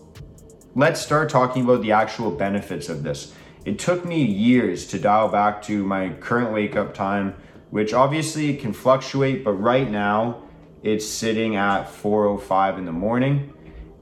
let's 0.75 1.03
start 1.03 1.29
talking 1.29 1.65
about 1.65 1.83
the 1.83 1.93
actual 1.93 2.31
benefits 2.31 2.89
of 2.89 3.03
this. 3.03 3.35
It 3.67 3.79
took 3.79 4.07
me 4.07 4.25
years 4.25 4.87
to 4.87 4.99
dial 4.99 5.29
back 5.29 5.61
to 5.65 5.85
my 5.85 6.15
current 6.15 6.55
wake 6.55 6.77
up 6.77 6.95
time, 6.95 7.35
which 7.69 7.93
obviously 7.93 8.57
can 8.57 8.73
fluctuate, 8.73 9.45
but 9.45 9.53
right 9.53 9.91
now 9.91 10.45
it's 10.83 11.05
sitting 11.05 11.57
at 11.57 11.89
4:05 11.89 12.79
in 12.79 12.87
the 12.87 12.93
morning 12.93 13.53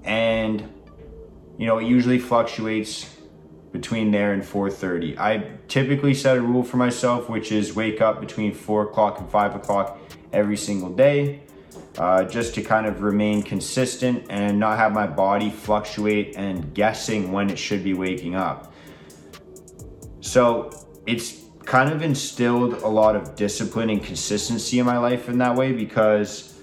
and 0.04 0.72
you 1.58 1.66
know, 1.66 1.78
it 1.78 1.86
usually 1.86 2.18
fluctuates 2.18 3.16
between 3.72 4.10
there 4.10 4.32
and 4.32 4.42
4:30. 4.42 5.18
I 5.18 5.44
typically 5.68 6.14
set 6.14 6.36
a 6.36 6.40
rule 6.40 6.62
for 6.62 6.76
myself, 6.76 7.28
which 7.28 7.52
is 7.52 7.74
wake 7.74 8.00
up 8.00 8.20
between 8.20 8.52
4 8.52 8.84
o'clock 8.84 9.18
and 9.20 9.28
5 9.28 9.54
o'clock 9.54 9.98
every 10.32 10.56
single 10.56 10.90
day, 10.90 11.40
uh, 11.98 12.24
just 12.24 12.54
to 12.54 12.62
kind 12.62 12.86
of 12.86 13.02
remain 13.02 13.42
consistent 13.42 14.24
and 14.30 14.58
not 14.58 14.78
have 14.78 14.92
my 14.92 15.06
body 15.06 15.50
fluctuate 15.50 16.36
and 16.36 16.74
guessing 16.74 17.32
when 17.32 17.50
it 17.50 17.58
should 17.58 17.82
be 17.84 17.94
waking 17.94 18.34
up. 18.34 18.72
So 20.20 20.70
it's 21.06 21.42
kind 21.64 21.92
of 21.92 22.02
instilled 22.02 22.74
a 22.82 22.88
lot 22.88 23.16
of 23.16 23.34
discipline 23.34 23.90
and 23.90 24.02
consistency 24.02 24.78
in 24.78 24.86
my 24.86 24.98
life 24.98 25.28
in 25.28 25.38
that 25.38 25.54
way 25.54 25.72
because 25.72 26.55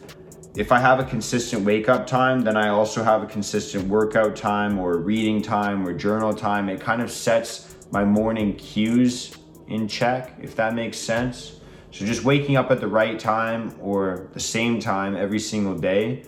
if 0.56 0.72
I 0.72 0.80
have 0.80 1.00
a 1.00 1.04
consistent 1.04 1.64
wake 1.64 1.90
up 1.90 2.06
time, 2.06 2.42
then 2.42 2.56
I 2.56 2.70
also 2.70 3.04
have 3.04 3.24
a 3.24 3.26
consistent 3.26 3.88
workout 3.88 4.36
time 4.36 4.78
or 4.78 4.98
reading 4.98 5.42
time 5.42 5.88
or 5.88 5.94
journal 5.94 6.34
time. 6.34 6.70
It 6.70 6.80
kind 6.80 7.02
of 7.02 7.12
sets 7.12 7.76
my 7.92 8.06
morning 8.06 8.56
cues 8.56 9.36
in 9.68 9.88
check, 9.88 10.36
if 10.42 10.56
that 10.56 10.76
makes 10.76 10.98
sense. 10.98 11.60
So 11.92 12.06
just 12.06 12.24
waking 12.24 12.56
up 12.56 12.72
at 12.72 12.80
the 12.80 12.88
right 12.88 13.20
time 13.20 13.76
or 13.80 14.30
the 14.34 14.40
same 14.40 14.80
time 14.80 15.16
every 15.16 15.40
single 15.40 15.78
day 15.78 16.24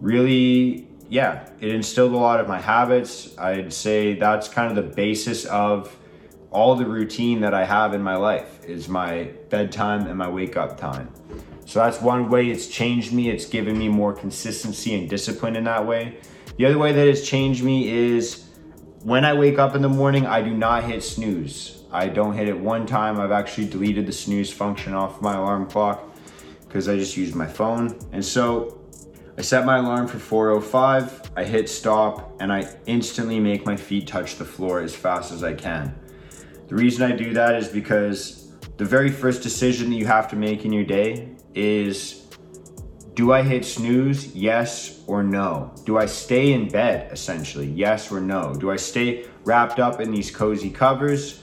really, 0.00 0.86
yeah, 1.08 1.48
it 1.60 1.74
instilled 1.74 2.12
a 2.12 2.16
lot 2.16 2.40
of 2.40 2.48
my 2.48 2.60
habits. 2.60 3.36
I'd 3.38 3.72
say 3.72 4.14
that's 4.14 4.48
kind 4.48 4.76
of 4.76 4.76
the 4.76 4.94
basis 4.94 5.44
of 5.46 5.96
all 6.50 6.76
the 6.76 6.86
routine 6.86 7.40
that 7.40 7.52
I 7.52 7.64
have 7.64 7.94
in 7.94 8.02
my 8.02 8.16
life 8.16 8.64
is 8.64 8.88
my 8.88 9.24
bedtime 9.50 10.06
and 10.06 10.16
my 10.16 10.28
wake 10.28 10.56
up 10.56 10.78
time. 10.78 11.12
So 11.68 11.80
that's 11.80 12.00
one 12.00 12.30
way 12.30 12.48
it's 12.48 12.66
changed 12.66 13.12
me. 13.12 13.28
It's 13.28 13.44
given 13.44 13.76
me 13.76 13.90
more 13.90 14.14
consistency 14.14 14.94
and 14.94 15.06
discipline 15.06 15.54
in 15.54 15.64
that 15.64 15.86
way. 15.86 16.16
The 16.56 16.64
other 16.64 16.78
way 16.78 16.92
that 16.92 17.06
it's 17.06 17.28
changed 17.28 17.62
me 17.62 17.90
is 17.90 18.46
when 19.02 19.26
I 19.26 19.34
wake 19.34 19.58
up 19.58 19.74
in 19.74 19.82
the 19.82 19.88
morning, 19.90 20.24
I 20.24 20.40
do 20.40 20.54
not 20.54 20.84
hit 20.84 21.02
snooze. 21.02 21.82
I 21.92 22.08
don't 22.08 22.32
hit 22.32 22.48
it 22.48 22.58
one 22.58 22.86
time. 22.86 23.20
I've 23.20 23.32
actually 23.32 23.68
deleted 23.68 24.06
the 24.06 24.12
snooze 24.12 24.50
function 24.50 24.94
off 24.94 25.20
my 25.20 25.34
alarm 25.34 25.68
clock 25.68 26.08
because 26.66 26.88
I 26.88 26.96
just 26.96 27.18
use 27.18 27.34
my 27.34 27.46
phone. 27.46 27.98
And 28.12 28.24
so 28.24 28.80
I 29.36 29.42
set 29.42 29.66
my 29.66 29.76
alarm 29.76 30.08
for 30.08 30.16
4:05. 30.16 31.30
I 31.36 31.44
hit 31.44 31.68
stop 31.68 32.34
and 32.40 32.50
I 32.50 32.66
instantly 32.86 33.40
make 33.40 33.66
my 33.66 33.76
feet 33.76 34.06
touch 34.06 34.36
the 34.36 34.46
floor 34.46 34.80
as 34.80 34.96
fast 34.96 35.32
as 35.32 35.44
I 35.44 35.52
can. 35.52 35.94
The 36.68 36.76
reason 36.76 37.12
I 37.12 37.14
do 37.14 37.34
that 37.34 37.56
is 37.56 37.68
because 37.68 38.54
the 38.78 38.86
very 38.86 39.10
first 39.10 39.42
decision 39.42 39.90
that 39.90 39.96
you 39.96 40.06
have 40.06 40.28
to 40.28 40.36
make 40.36 40.64
in 40.64 40.72
your 40.72 40.84
day 40.84 41.34
is 41.54 42.28
do 43.18 43.32
I 43.32 43.42
hit 43.42 43.64
snooze? 43.64 44.32
Yes 44.36 45.02
or 45.08 45.24
no? 45.24 45.74
Do 45.84 45.98
I 45.98 46.06
stay 46.06 46.52
in 46.52 46.68
bed 46.68 47.10
essentially? 47.10 47.66
Yes 47.66 48.12
or 48.12 48.20
no? 48.20 48.54
Do 48.54 48.70
I 48.70 48.76
stay 48.76 49.26
wrapped 49.42 49.80
up 49.80 50.00
in 50.00 50.12
these 50.12 50.30
cozy 50.30 50.70
covers? 50.70 51.42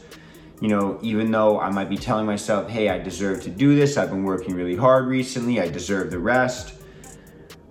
You 0.61 0.69
know, 0.69 0.97
even 1.01 1.31
though 1.31 1.59
I 1.59 1.69
might 1.69 1.89
be 1.89 1.97
telling 1.97 2.25
myself, 2.25 2.69
hey, 2.69 2.87
I 2.87 2.97
deserve 2.97 3.43
to 3.43 3.49
do 3.49 3.75
this, 3.75 3.97
I've 3.97 4.09
been 4.09 4.23
working 4.23 4.55
really 4.55 4.77
hard 4.77 5.07
recently, 5.07 5.59
I 5.59 5.67
deserve 5.67 6.11
the 6.11 6.19
rest. 6.19 6.75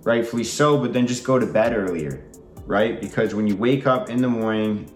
Rightfully 0.03 0.43
so, 0.43 0.77
but 0.77 0.93
then 0.93 1.07
just 1.07 1.23
go 1.23 1.39
to 1.39 1.47
bed 1.47 1.75
earlier, 1.75 2.23
right? 2.67 3.01
Because 3.01 3.33
when 3.33 3.47
you 3.47 3.55
wake 3.55 3.87
up 3.87 4.11
in 4.11 4.21
the 4.21 4.29
morning, 4.29 4.87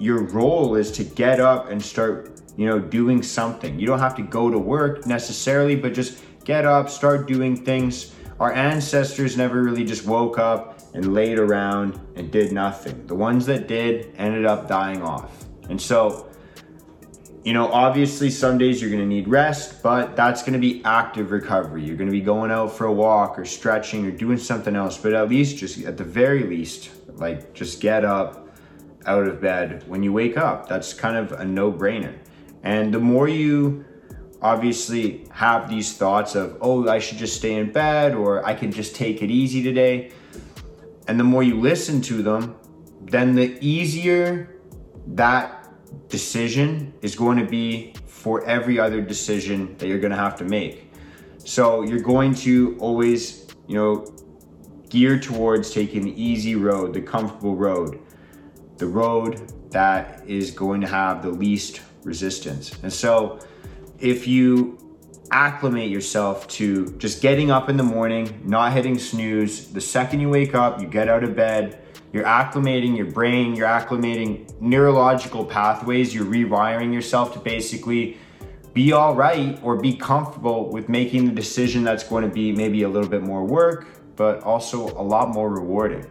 your 0.00 0.24
role 0.24 0.74
is 0.74 0.90
to 0.90 1.04
get 1.04 1.38
up 1.38 1.70
and 1.70 1.80
start, 1.80 2.40
you 2.56 2.66
know, 2.66 2.80
doing 2.80 3.22
something. 3.22 3.78
You 3.78 3.86
don't 3.86 4.00
have 4.00 4.16
to 4.16 4.22
go 4.22 4.50
to 4.50 4.58
work 4.58 5.06
necessarily, 5.06 5.76
but 5.76 5.94
just 5.94 6.20
get 6.46 6.64
up, 6.64 6.88
start 6.88 7.28
doing 7.28 7.62
things 7.62 8.12
our 8.38 8.52
ancestors 8.52 9.36
never 9.36 9.62
really 9.62 9.84
just 9.84 10.06
woke 10.06 10.38
up 10.38 10.80
and 10.92 11.14
laid 11.14 11.38
around 11.38 11.98
and 12.16 12.30
did 12.30 12.52
nothing. 12.52 13.06
The 13.06 13.14
ones 13.14 13.46
that 13.46 13.66
did 13.66 14.14
ended 14.18 14.44
up 14.44 14.68
dying 14.68 15.02
off. 15.02 15.46
And 15.70 15.80
so, 15.80 16.28
you 17.44 17.54
know, 17.54 17.68
obviously 17.68 18.28
some 18.30 18.58
days 18.58 18.82
you're 18.82 18.90
gonna 18.90 19.06
need 19.06 19.26
rest, 19.26 19.82
but 19.82 20.16
that's 20.16 20.42
gonna 20.42 20.58
be 20.58 20.82
active 20.84 21.30
recovery. 21.30 21.82
You're 21.82 21.96
gonna 21.96 22.10
be 22.10 22.20
going 22.20 22.50
out 22.50 22.72
for 22.76 22.86
a 22.86 22.92
walk 22.92 23.38
or 23.38 23.46
stretching 23.46 24.04
or 24.04 24.10
doing 24.10 24.38
something 24.38 24.76
else, 24.76 24.98
but 24.98 25.14
at 25.14 25.30
least, 25.30 25.56
just 25.56 25.82
at 25.84 25.96
the 25.96 26.04
very 26.04 26.42
least, 26.42 26.90
like 27.14 27.54
just 27.54 27.80
get 27.80 28.04
up 28.04 28.50
out 29.06 29.26
of 29.26 29.40
bed 29.40 29.82
when 29.86 30.02
you 30.02 30.12
wake 30.12 30.36
up. 30.36 30.68
That's 30.68 30.92
kind 30.92 31.16
of 31.16 31.32
a 31.32 31.44
no 31.44 31.72
brainer. 31.72 32.14
And 32.62 32.92
the 32.92 32.98
more 32.98 33.28
you 33.28 33.84
obviously 34.42 35.26
have 35.30 35.68
these 35.68 35.96
thoughts 35.96 36.34
of, 36.34 36.58
oh, 36.60 36.88
I 36.88 36.98
should 36.98 37.18
just 37.18 37.36
stay 37.36 37.54
in 37.54 37.72
bed 37.72 38.14
or 38.14 38.44
I 38.44 38.54
can 38.54 38.70
just 38.70 38.94
take 38.94 39.22
it 39.22 39.30
easy 39.30 39.62
today. 39.62 40.12
And 41.08 41.18
the 41.18 41.24
more 41.24 41.42
you 41.42 41.60
listen 41.60 42.00
to 42.02 42.22
them, 42.22 42.56
then 43.02 43.34
the 43.34 43.56
easier 43.60 44.60
that 45.08 45.68
decision 46.08 46.92
is 47.00 47.14
going 47.14 47.38
to 47.38 47.46
be 47.46 47.94
for 48.06 48.44
every 48.44 48.78
other 48.78 49.00
decision 49.00 49.76
that 49.78 49.86
you're 49.86 50.00
going 50.00 50.10
to 50.10 50.16
have 50.16 50.36
to 50.36 50.44
make. 50.44 50.92
So 51.38 51.82
you're 51.82 52.00
going 52.00 52.34
to 52.36 52.76
always, 52.80 53.46
you 53.68 53.76
know, 53.76 54.12
gear 54.88 55.18
towards 55.18 55.70
taking 55.70 56.02
the 56.02 56.22
easy 56.22 56.56
road, 56.56 56.92
the 56.92 57.00
comfortable 57.00 57.54
road, 57.54 58.00
the 58.78 58.86
road 58.86 59.52
that 59.70 60.22
is 60.26 60.50
going 60.50 60.80
to 60.80 60.86
have 60.86 61.22
the 61.22 61.30
least 61.30 61.82
resistance. 62.02 62.72
And 62.82 62.92
so 62.92 63.38
if 63.98 64.26
you 64.26 64.78
acclimate 65.30 65.90
yourself 65.90 66.46
to 66.48 66.86
just 66.98 67.20
getting 67.20 67.50
up 67.50 67.68
in 67.68 67.76
the 67.76 67.82
morning, 67.82 68.40
not 68.44 68.72
hitting 68.72 68.98
snooze, 68.98 69.68
the 69.72 69.80
second 69.80 70.20
you 70.20 70.28
wake 70.28 70.54
up, 70.54 70.80
you 70.80 70.86
get 70.86 71.08
out 71.08 71.24
of 71.24 71.34
bed, 71.34 71.82
you're 72.12 72.24
acclimating 72.24 72.96
your 72.96 73.10
brain, 73.10 73.54
you're 73.54 73.66
acclimating 73.66 74.48
neurological 74.60 75.44
pathways, 75.44 76.14
you're 76.14 76.24
rewiring 76.24 76.92
yourself 76.92 77.32
to 77.32 77.38
basically 77.38 78.16
be 78.72 78.92
all 78.92 79.14
right 79.14 79.58
or 79.62 79.76
be 79.76 79.96
comfortable 79.96 80.70
with 80.70 80.88
making 80.88 81.26
the 81.26 81.32
decision 81.32 81.82
that's 81.82 82.04
going 82.04 82.22
to 82.22 82.32
be 82.32 82.52
maybe 82.52 82.82
a 82.82 82.88
little 82.88 83.08
bit 83.08 83.22
more 83.22 83.44
work, 83.44 83.86
but 84.16 84.42
also 84.42 84.88
a 85.00 85.02
lot 85.02 85.30
more 85.30 85.50
rewarding. 85.50 86.06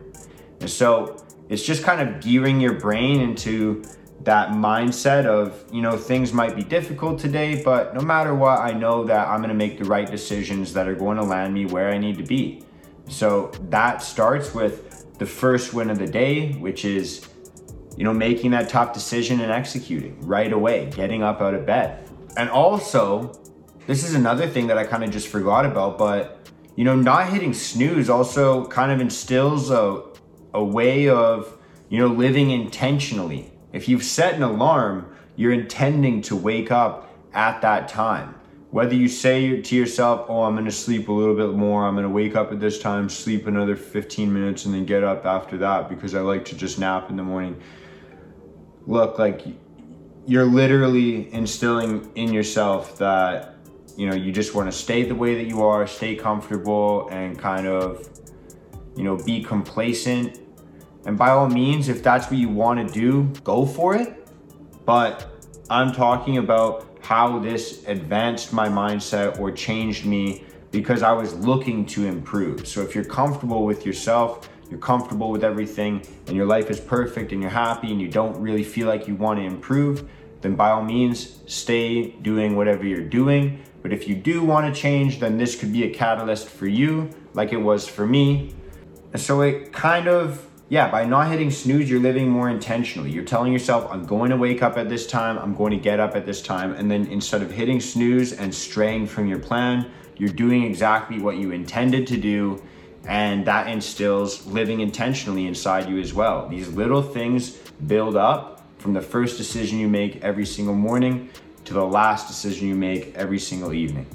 And 0.60 0.70
so 0.70 1.24
it's 1.48 1.63
just 1.63 1.84
kind 1.84 2.01
of 2.01 2.22
gearing 2.22 2.60
your 2.60 2.74
brain 2.74 3.22
into 3.22 3.84
that 4.24 4.50
mindset 4.50 5.26
of, 5.26 5.64
you 5.72 5.82
know, 5.82 5.98
things 5.98 6.34
might 6.34 6.56
be 6.56 6.64
difficult 6.64 7.20
today, 7.20 7.62
but 7.64 7.94
no 7.94 8.02
matter 8.02 8.34
what, 8.34 8.60
I 8.60 8.72
know 8.72 9.04
that 9.06 9.28
I'm 9.28 9.44
to 9.44 9.54
make 9.54 9.78
the 9.78 9.86
right 9.86 10.10
decisions 10.10 10.74
that 10.74 10.88
are 10.88 10.96
going 10.96 11.18
to 11.18 11.24
land 11.24 11.54
me 11.54 11.66
where 11.66 11.92
I 11.92 11.98
need 11.98 12.18
to 12.18 12.24
be. 12.24 12.64
So 13.08 13.52
that 13.70 14.02
starts 14.02 14.54
with 14.54 15.18
the 15.20 15.26
first 15.26 15.74
win 15.74 15.90
of 15.90 16.00
the 16.00 16.08
day, 16.08 16.54
which 16.54 16.86
is, 16.86 17.28
you 17.96 18.04
know, 18.04 18.14
making 18.14 18.52
that 18.52 18.68
tough 18.68 18.94
decision 18.94 19.42
and 19.42 19.52
executing 19.52 20.20
right 20.22 20.52
away, 20.52 20.90
getting 20.96 21.22
up 21.22 21.40
out 21.42 21.54
of 21.54 21.66
bed. 21.66 22.10
And 22.36 22.50
also, 22.50 23.40
this 23.86 24.04
is 24.04 24.16
another 24.16 24.48
thing 24.48 24.68
that 24.68 24.78
I 24.78 24.86
kind 24.86 25.04
of 25.04 25.12
just 25.12 25.28
forgot 25.28 25.66
about, 25.66 25.98
but, 25.98 26.50
you 26.76 26.84
know, 26.84 26.96
not 26.96 27.30
hitting 27.30 27.54
snooze 27.54 28.10
also 28.10 28.66
kind 28.68 28.92
of 28.92 29.00
instills 29.00 29.70
a, 29.70 30.04
a 30.54 30.64
way 30.64 31.08
of, 31.08 31.58
you 31.90 32.00
know, 32.00 32.08
living 32.08 32.50
intentionally 32.50 33.52
if 33.75 33.89
you've 33.89 34.03
set 34.03 34.36
an 34.36 34.41
alarm, 34.41 35.13
you're 35.36 35.51
intending 35.51 36.22
to 36.22 36.36
wake 36.36 36.72
up 36.72 37.10
at 37.34 37.62
that 37.62 37.89
time. 37.89 38.34
Whether 38.72 38.96
you 38.96 39.10
say 39.10 39.62
to 39.62 39.75
yourself, 39.75 40.27
oh, 40.29 40.44
I'm 40.44 40.63
to 40.63 40.72
sleep 40.72 41.10
a 41.10 41.12
little 41.12 41.36
bit 41.36 41.50
more, 41.50 41.86
I'm 41.86 41.98
to 41.98 42.08
wake 42.08 42.38
up 42.38 42.53
at 42.53 42.62
this 42.62 42.79
time, 42.79 43.10
sleep 43.10 43.48
another 43.48 43.75
15 43.75 44.34
minutes, 44.34 44.63
and 44.63 44.74
then 44.74 44.86
get 44.86 45.03
up 45.03 45.25
after 45.25 45.58
that 45.58 45.89
because 45.89 46.15
I 46.15 46.22
like 46.22 46.46
to 46.46 46.55
just 46.55 46.79
nap 46.79 47.10
in 47.10 47.17
the 47.17 47.24
morning. 47.24 47.62
Look, 48.88 49.20
like 49.20 49.44
you're 50.25 50.46
literally 50.46 51.34
instilling 51.34 52.10
in 52.15 52.32
yourself 52.32 52.98
that, 53.00 53.55
you 53.98 54.10
know, 54.10 54.15
you 54.15 54.32
just 54.32 54.55
want 54.55 54.72
to 54.72 54.77
stay 54.77 55.03
the 55.03 55.15
way 55.15 55.36
that 55.36 55.48
you 55.48 55.63
are, 55.63 55.86
stay 55.86 56.15
comfortable, 56.15 57.10
and 57.10 57.38
kind 57.38 57.67
of, 57.67 58.08
you 58.96 59.03
know, 59.03 59.17
be 59.17 59.44
complacent 59.44 60.39
and 61.06 61.18
by 61.18 61.30
all 61.30 61.48
means, 61.48 61.88
if 61.88 62.02
that's 62.02 62.30
what 62.30 62.40
you 62.40 62.50
want 62.50 62.88
to 62.88 62.94
do, 62.94 63.24
go 63.44 63.66
for 63.66 63.96
it. 63.96 64.28
But 64.86 65.28
I'm 65.70 65.92
talking 65.92 66.38
about 66.38 66.88
how 67.02 67.40
this 67.40 67.84
advanced 67.88 68.52
my 68.52 68.68
mindset 68.68 69.40
or 69.40 69.52
changed 69.52 70.06
me 70.06 70.44
because 70.72 71.04
I 71.04 71.12
was 71.12 71.34
looking 71.36 71.86
to 71.88 72.06
improve. 72.06 72.68
So 72.68 72.82
if 72.82 72.96
you're 72.96 73.06
comfortable 73.06 73.66
with 73.66 73.86
yourself, 73.86 74.50
you're 74.70 74.80
comfortable 74.80 75.30
with 75.30 75.44
everything, 75.44 76.02
and 76.28 76.36
your 76.36 76.48
life 76.48 76.72
is 76.72 76.80
perfect 76.80 77.32
and 77.32 77.42
you're 77.42 77.52
happy 77.52 77.92
and 77.92 78.02
you 78.02 78.08
don't 78.08 78.36
really 78.42 78.64
feel 78.64 78.88
like 78.88 79.08
you 79.08 79.16
want 79.16 79.40
to 79.40 79.46
improve, 79.46 80.10
then 80.42 80.56
by 80.56 80.72
all 80.72 80.84
means, 80.84 81.40
stay 81.46 82.10
doing 82.10 82.56
whatever 82.56 82.84
you're 82.84 83.08
doing. 83.08 83.64
But 83.84 83.94
if 83.94 84.08
you 84.08 84.16
do 84.16 84.44
want 84.44 84.74
to 84.74 84.82
change, 84.82 85.20
then 85.20 85.38
this 85.38 85.56
could 85.56 85.72
be 85.72 85.84
a 85.84 85.94
catalyst 85.94 86.50
for 86.50 86.68
you, 86.68 87.10
like 87.34 87.54
it 87.54 87.58
was 87.58 87.88
for 87.88 88.06
me. 88.08 88.56
And 89.14 89.22
so 89.22 89.42
it 89.42 89.72
kind 89.72 90.08
of 90.08 90.45
yeah, 90.68 90.90
by 90.90 91.06
not 91.06 91.30
hitting 91.30 91.52
snooze, 91.52 91.90
you're 91.90 92.00
living 92.00 92.28
more 92.28 92.50
intentionally. 92.50 93.12
You're 93.12 93.24
telling 93.24 93.54
yourself, 93.54 93.88
I'm 93.92 94.06
going 94.06 94.32
to 94.32 94.38
wake 94.38 94.64
up 94.64 94.78
at 94.78 94.90
this 94.90 95.06
time, 95.06 95.38
I'm 95.38 95.56
going 95.56 95.72
to 95.72 95.78
get 95.78 96.00
up 96.00 96.16
at 96.16 96.26
this 96.26 96.42
time. 96.42 96.74
And 96.74 96.90
then 96.90 97.06
instead 97.08 97.44
of 97.44 97.52
hitting 97.52 97.80
snooze 97.80 98.34
and 98.34 98.54
straying 98.54 99.08
from 99.08 99.28
your 99.28 99.38
plan, 99.38 99.92
you're 100.18 100.30
doing 100.30 100.64
exactly 100.64 101.20
what 101.20 101.38
you 101.38 101.52
intended 101.52 102.08
to 102.08 102.18
do. 102.18 102.64
And 103.08 103.46
that 103.46 103.68
instills 103.68 104.48
living 104.48 104.80
intentionally 104.80 105.46
inside 105.46 105.88
you 105.88 106.00
as 106.00 106.16
well. 106.16 106.48
These 106.50 106.70
little 106.70 107.04
things 107.04 107.52
build 107.86 108.16
up 108.16 108.66
from 108.80 108.94
the 108.94 109.02
first 109.02 109.38
decision 109.38 109.78
you 109.78 109.88
make 109.88 110.24
every 110.24 110.46
single 110.46 110.74
morning 110.74 111.30
to 111.66 111.74
the 111.74 111.86
last 111.86 112.28
decision 112.28 112.68
you 112.68 112.76
make 112.76 113.14
every 113.14 113.40
single 113.40 113.74
evening. 113.74 114.08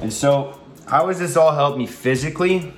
And 0.00 0.10
so, 0.10 0.58
how 0.86 1.08
has 1.08 1.18
this 1.18 1.36
all 1.36 1.54
helped 1.54 1.76
me 1.78 1.86
physically? 1.86 2.72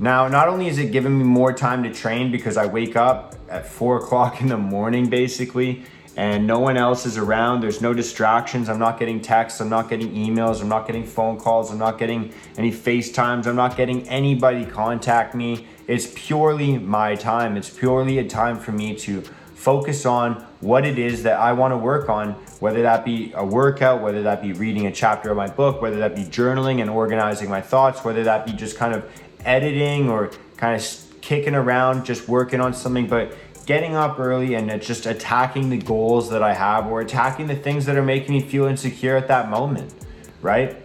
Now, 0.00 0.28
not 0.28 0.48
only 0.48 0.66
is 0.66 0.78
it 0.78 0.92
giving 0.92 1.18
me 1.18 1.24
more 1.24 1.52
time 1.52 1.82
to 1.82 1.92
train 1.92 2.32
because 2.32 2.56
I 2.56 2.64
wake 2.64 2.96
up 2.96 3.34
at 3.50 3.66
four 3.66 3.98
o'clock 3.98 4.40
in 4.40 4.46
the 4.46 4.56
morning 4.56 5.10
basically, 5.10 5.82
and 6.16 6.46
no 6.46 6.58
one 6.58 6.78
else 6.78 7.04
is 7.04 7.18
around. 7.18 7.60
There's 7.60 7.82
no 7.82 7.92
distractions. 7.92 8.70
I'm 8.70 8.78
not 8.78 8.98
getting 8.98 9.20
texts. 9.20 9.60
I'm 9.60 9.68
not 9.68 9.90
getting 9.90 10.10
emails. 10.14 10.62
I'm 10.62 10.70
not 10.70 10.86
getting 10.86 11.04
phone 11.04 11.38
calls. 11.38 11.70
I'm 11.70 11.76
not 11.76 11.98
getting 11.98 12.32
any 12.56 12.72
FaceTimes. 12.72 13.46
I'm 13.46 13.56
not 13.56 13.76
getting 13.76 14.08
anybody 14.08 14.64
contact 14.64 15.34
me. 15.34 15.66
It's 15.86 16.10
purely 16.14 16.78
my 16.78 17.14
time. 17.14 17.58
It's 17.58 17.68
purely 17.68 18.18
a 18.20 18.24
time 18.26 18.58
for 18.58 18.72
me 18.72 18.96
to 19.00 19.22
focus 19.54 20.06
on 20.06 20.46
what 20.60 20.86
it 20.86 20.98
is 20.98 21.24
that 21.24 21.38
I 21.38 21.52
want 21.52 21.72
to 21.72 21.76
work 21.76 22.08
on, 22.08 22.32
whether 22.60 22.80
that 22.82 23.04
be 23.04 23.32
a 23.34 23.44
workout, 23.44 24.00
whether 24.00 24.22
that 24.22 24.40
be 24.40 24.54
reading 24.54 24.86
a 24.86 24.92
chapter 24.92 25.30
of 25.30 25.36
my 25.36 25.48
book, 25.48 25.82
whether 25.82 25.98
that 25.98 26.16
be 26.16 26.24
journaling 26.24 26.80
and 26.80 26.88
organizing 26.88 27.50
my 27.50 27.60
thoughts, 27.60 28.02
whether 28.02 28.24
that 28.24 28.46
be 28.46 28.52
just 28.52 28.78
kind 28.78 28.94
of 28.94 29.04
editing 29.44 30.08
or 30.08 30.30
kind 30.56 30.80
of 30.80 31.20
kicking 31.20 31.54
around, 31.54 32.04
just 32.04 32.28
working 32.28 32.60
on 32.60 32.74
something, 32.74 33.06
but 33.06 33.36
getting 33.66 33.94
up 33.94 34.18
early 34.18 34.54
and 34.54 34.82
just 34.82 35.06
attacking 35.06 35.70
the 35.70 35.78
goals 35.78 36.30
that 36.30 36.42
I 36.42 36.54
have 36.54 36.86
or 36.86 37.00
attacking 37.00 37.46
the 37.46 37.54
things 37.54 37.86
that 37.86 37.96
are 37.96 38.02
making 38.02 38.34
me 38.34 38.40
feel 38.40 38.64
insecure 38.64 39.16
at 39.16 39.28
that 39.28 39.48
moment, 39.48 39.92
right? 40.42 40.76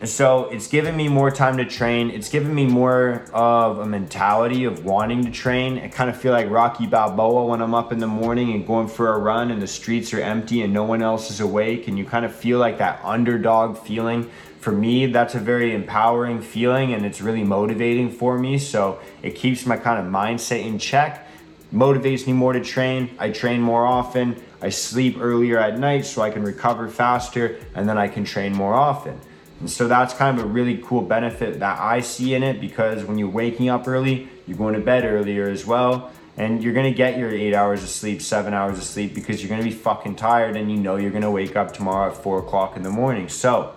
And 0.00 0.08
so 0.08 0.46
it's 0.46 0.66
given 0.66 0.96
me 0.96 1.08
more 1.08 1.30
time 1.30 1.58
to 1.58 1.66
train. 1.66 2.10
It's 2.10 2.30
given 2.30 2.54
me 2.54 2.64
more 2.64 3.22
of 3.34 3.80
a 3.80 3.86
mentality 3.86 4.64
of 4.64 4.82
wanting 4.82 5.26
to 5.26 5.30
train. 5.30 5.78
I 5.78 5.88
kind 5.88 6.08
of 6.08 6.16
feel 6.16 6.32
like 6.32 6.48
Rocky 6.48 6.86
Balboa 6.86 7.44
when 7.44 7.60
I'm 7.60 7.74
up 7.74 7.92
in 7.92 7.98
the 7.98 8.06
morning 8.06 8.52
and 8.52 8.66
going 8.66 8.88
for 8.88 9.14
a 9.14 9.18
run 9.18 9.50
and 9.50 9.60
the 9.60 9.66
streets 9.66 10.14
are 10.14 10.20
empty 10.20 10.62
and 10.62 10.72
no 10.72 10.84
one 10.84 11.02
else 11.02 11.30
is 11.30 11.40
awake. 11.40 11.86
And 11.86 11.98
you 11.98 12.06
kind 12.06 12.24
of 12.24 12.34
feel 12.34 12.58
like 12.58 12.78
that 12.78 12.98
underdog 13.04 13.76
feeling 13.76 14.30
for 14.58 14.72
me, 14.72 15.04
that's 15.04 15.34
a 15.34 15.38
very 15.38 15.74
empowering 15.74 16.40
feeling 16.40 16.94
and 16.94 17.04
it's 17.04 17.20
really 17.20 17.44
motivating 17.44 18.10
for 18.10 18.38
me. 18.38 18.56
So 18.58 19.00
it 19.22 19.34
keeps 19.34 19.66
my 19.66 19.76
kind 19.76 19.98
of 19.98 20.10
mindset 20.10 20.64
in 20.64 20.78
check, 20.78 21.28
motivates 21.74 22.26
me 22.26 22.32
more 22.32 22.54
to 22.54 22.64
train. 22.64 23.10
I 23.18 23.30
train 23.30 23.60
more 23.60 23.84
often. 23.84 24.42
I 24.62 24.70
sleep 24.70 25.18
earlier 25.20 25.58
at 25.58 25.78
night 25.78 26.06
so 26.06 26.22
I 26.22 26.30
can 26.30 26.42
recover 26.42 26.88
faster 26.88 27.58
and 27.74 27.86
then 27.86 27.98
I 27.98 28.08
can 28.08 28.24
train 28.24 28.54
more 28.54 28.72
often. 28.72 29.20
And 29.60 29.70
so 29.70 29.86
that's 29.86 30.14
kind 30.14 30.38
of 30.38 30.44
a 30.44 30.48
really 30.48 30.78
cool 30.78 31.02
benefit 31.02 31.60
that 31.60 31.78
I 31.78 32.00
see 32.00 32.34
in 32.34 32.42
it 32.42 32.60
because 32.60 33.04
when 33.04 33.18
you're 33.18 33.28
waking 33.28 33.68
up 33.68 33.86
early, 33.86 34.28
you're 34.46 34.56
going 34.56 34.74
to 34.74 34.80
bed 34.80 35.04
earlier 35.04 35.48
as 35.48 35.66
well. 35.66 36.10
And 36.36 36.62
you're 36.62 36.72
gonna 36.72 36.90
get 36.90 37.18
your 37.18 37.30
eight 37.30 37.52
hours 37.52 37.82
of 37.82 37.90
sleep, 37.90 38.22
seven 38.22 38.54
hours 38.54 38.78
of 38.78 38.84
sleep 38.84 39.14
because 39.14 39.42
you're 39.42 39.50
gonna 39.50 39.62
be 39.62 39.70
fucking 39.70 40.16
tired 40.16 40.56
and 40.56 40.70
you 40.70 40.78
know 40.78 40.96
you're 40.96 41.10
gonna 41.10 41.30
wake 41.30 41.54
up 41.54 41.74
tomorrow 41.74 42.10
at 42.10 42.16
four 42.16 42.38
o'clock 42.38 42.76
in 42.76 42.82
the 42.82 42.88
morning. 42.88 43.28
So, 43.28 43.74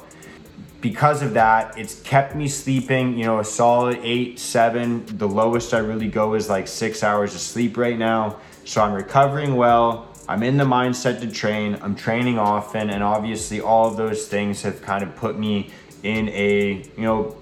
because 0.80 1.22
of 1.22 1.34
that, 1.34 1.78
it's 1.78 2.02
kept 2.02 2.36
me 2.36 2.48
sleeping, 2.48 3.18
you 3.18 3.25
know, 3.25 3.40
a 3.40 3.44
solid 3.44 4.00
eight, 4.02 4.40
seven. 4.40 5.06
The 5.18 5.28
lowest 5.28 5.74
I 5.74 5.80
really 5.80 6.08
go 6.08 6.36
is 6.36 6.48
like 6.48 6.68
six 6.70 7.04
hours 7.04 7.34
of 7.36 7.42
sleep 7.42 7.75
right 7.75 7.98
now. 7.98 8.38
So 8.63 8.82
I'm 8.82 8.94
recovering 8.94 9.56
well. 9.56 10.12
I'm 10.27 10.42
in 10.44 10.58
the 10.58 10.63
mindset 10.63 11.20
to 11.22 11.32
train. 11.32 11.77
I'm 11.82 11.96
training 11.96 12.39
often. 12.39 12.89
And 12.89 13.03
obviously, 13.03 13.60
all 13.60 13.88
of 13.88 13.98
those 13.98 14.27
things 14.27 14.62
have 14.62 14.82
kind 14.82 15.03
of 15.03 15.15
put 15.15 15.38
me 15.38 15.72
in 16.03 16.30
a, 16.30 16.84
you 16.98 17.03
know, 17.03 17.36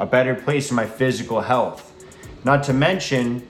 a 0.00 0.06
better 0.06 0.34
place 0.34 0.70
in 0.70 0.76
my 0.76 0.86
physical 0.86 1.40
health. 1.40 1.92
Not 2.44 2.62
to 2.64 2.72
mention, 2.72 3.46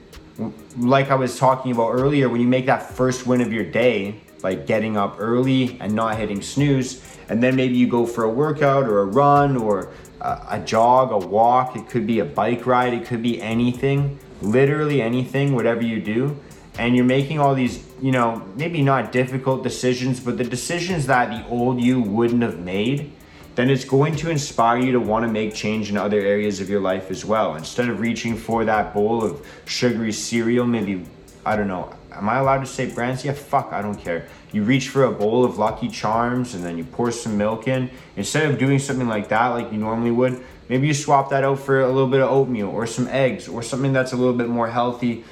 like 0.77 1.11
I 1.11 1.15
was 1.15 1.37
talking 1.37 1.71
about 1.71 1.91
earlier, 1.91 2.29
when 2.29 2.41
you 2.41 2.47
make 2.47 2.65
that 2.65 2.89
first 2.89 3.25
win 3.25 3.41
of 3.41 3.53
your 3.53 3.63
day, 3.63 4.21
like 4.43 4.67
getting 4.67 4.97
up 4.97 5.15
early 5.19 5.77
and 5.79 5.93
not 5.93 6.17
hitting 6.17 6.41
snooze, 6.41 7.01
and 7.29 7.41
then 7.41 7.55
maybe 7.55 7.75
you 7.75 7.87
go 7.87 8.05
for 8.05 8.23
a 8.23 8.29
workout 8.29 8.83
or 8.83 8.99
a 8.99 9.05
run 9.05 9.57
or 9.57 9.91
a, 10.21 10.39
a 10.51 10.59
jog, 10.59 11.11
a 11.11 11.17
walk. 11.17 11.75
It 11.75 11.89
could 11.89 12.07
be 12.07 12.19
a 12.19 12.25
bike 12.25 12.65
ride. 12.65 12.93
It 12.93 13.05
could 13.05 13.21
be 13.21 13.41
anything, 13.41 14.19
literally 14.41 15.01
anything, 15.01 15.55
whatever 15.55 15.81
you 15.81 16.01
do. 16.01 16.39
And 16.79 16.95
you're 16.95 17.05
making 17.05 17.39
all 17.39 17.55
these, 17.55 17.83
you 18.01 18.11
know, 18.11 18.43
maybe 18.55 18.81
not 18.81 19.11
difficult 19.11 19.63
decisions, 19.63 20.19
but 20.19 20.37
the 20.37 20.43
decisions 20.43 21.07
that 21.07 21.29
the 21.29 21.47
old 21.49 21.81
you 21.81 21.99
wouldn't 21.99 22.43
have 22.43 22.59
made 22.59 23.11
then 23.57 23.71
it's 23.71 23.85
going 23.85 24.15
to 24.15 24.29
inspire 24.29 24.77
you 24.77 24.91
to 24.91 24.99
want 24.99 25.25
to 25.25 25.31
make 25.31 25.51
change 25.51 25.89
in 25.89 25.97
other 25.97 26.19
areas 26.19 26.61
of 26.61 26.69
your 26.69 26.79
life 26.79 27.09
as 27.09 27.25
well. 27.25 27.55
Instead 27.55 27.89
of 27.89 27.99
reaching 27.99 28.37
for 28.37 28.63
that 28.63 28.93
bowl 28.93 29.23
of 29.23 29.43
sugary 29.65 30.11
cereal, 30.11 30.63
maybe, 30.63 31.03
I 31.43 31.55
don't 31.55 31.67
know, 31.67 31.91
am 32.11 32.29
I 32.29 32.37
allowed 32.37 32.59
to 32.59 32.67
say 32.67 32.85
brands? 32.85 33.25
Yeah, 33.25 33.33
fuck, 33.33 33.73
I 33.73 33.81
don't 33.81 33.95
care. 33.95 34.27
You 34.51 34.61
reach 34.61 34.89
for 34.89 35.05
a 35.05 35.11
bowl 35.11 35.43
of 35.43 35.57
Lucky 35.57 35.87
Charms 35.87 36.53
and 36.53 36.63
then 36.63 36.77
you 36.77 36.83
pour 36.83 37.11
some 37.11 37.35
milk 37.35 37.67
in. 37.67 37.89
Instead 38.15 38.47
of 38.47 38.59
doing 38.59 38.77
something 38.77 39.07
like 39.07 39.29
that, 39.29 39.47
like 39.47 39.71
you 39.71 39.79
normally 39.79 40.11
would, 40.11 40.39
maybe 40.69 40.85
you 40.85 40.93
swap 40.93 41.31
that 41.31 41.43
out 41.43 41.57
for 41.57 41.81
a 41.81 41.87
little 41.87 42.07
bit 42.07 42.21
of 42.21 42.29
oatmeal 42.29 42.69
or 42.69 42.85
some 42.85 43.07
eggs 43.07 43.47
or 43.47 43.63
something 43.63 43.91
that's 43.91 44.13
a 44.13 44.15
little 44.15 44.35
bit 44.35 44.49
more 44.49 44.67
healthy. 44.67 45.25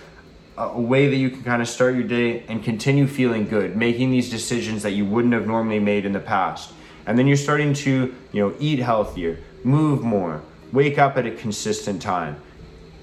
A 0.58 0.80
way 0.80 1.08
that 1.08 1.18
you 1.18 1.30
can 1.30 1.44
kind 1.44 1.62
of 1.62 1.68
start 1.68 1.96
your 1.96 2.04
day 2.04 2.44
and 2.48 2.64
continue 2.64 3.08
feeling 3.08 3.46
good, 3.48 3.76
making 3.76 4.12
these 4.12 4.30
decisions 4.30 4.84
that 4.84 4.92
you 4.92 5.06
wouldn't 5.06 5.34
have 5.34 5.48
normally 5.48 5.80
made 5.80 6.06
in 6.06 6.14
the 6.14 6.20
past. 6.20 6.72
And 7.06 7.18
then 7.18 7.28
you're 7.28 7.36
starting 7.36 7.74
to, 7.74 8.16
you 8.32 8.42
know, 8.42 8.56
eat 8.60 8.80
healthier, 8.80 9.40
move 9.64 10.02
more, 10.02 10.42
wake 10.72 10.98
up 10.98 11.18
at 11.18 11.26
a 11.26 11.32
consistent 11.32 12.02
time. 12.02 12.42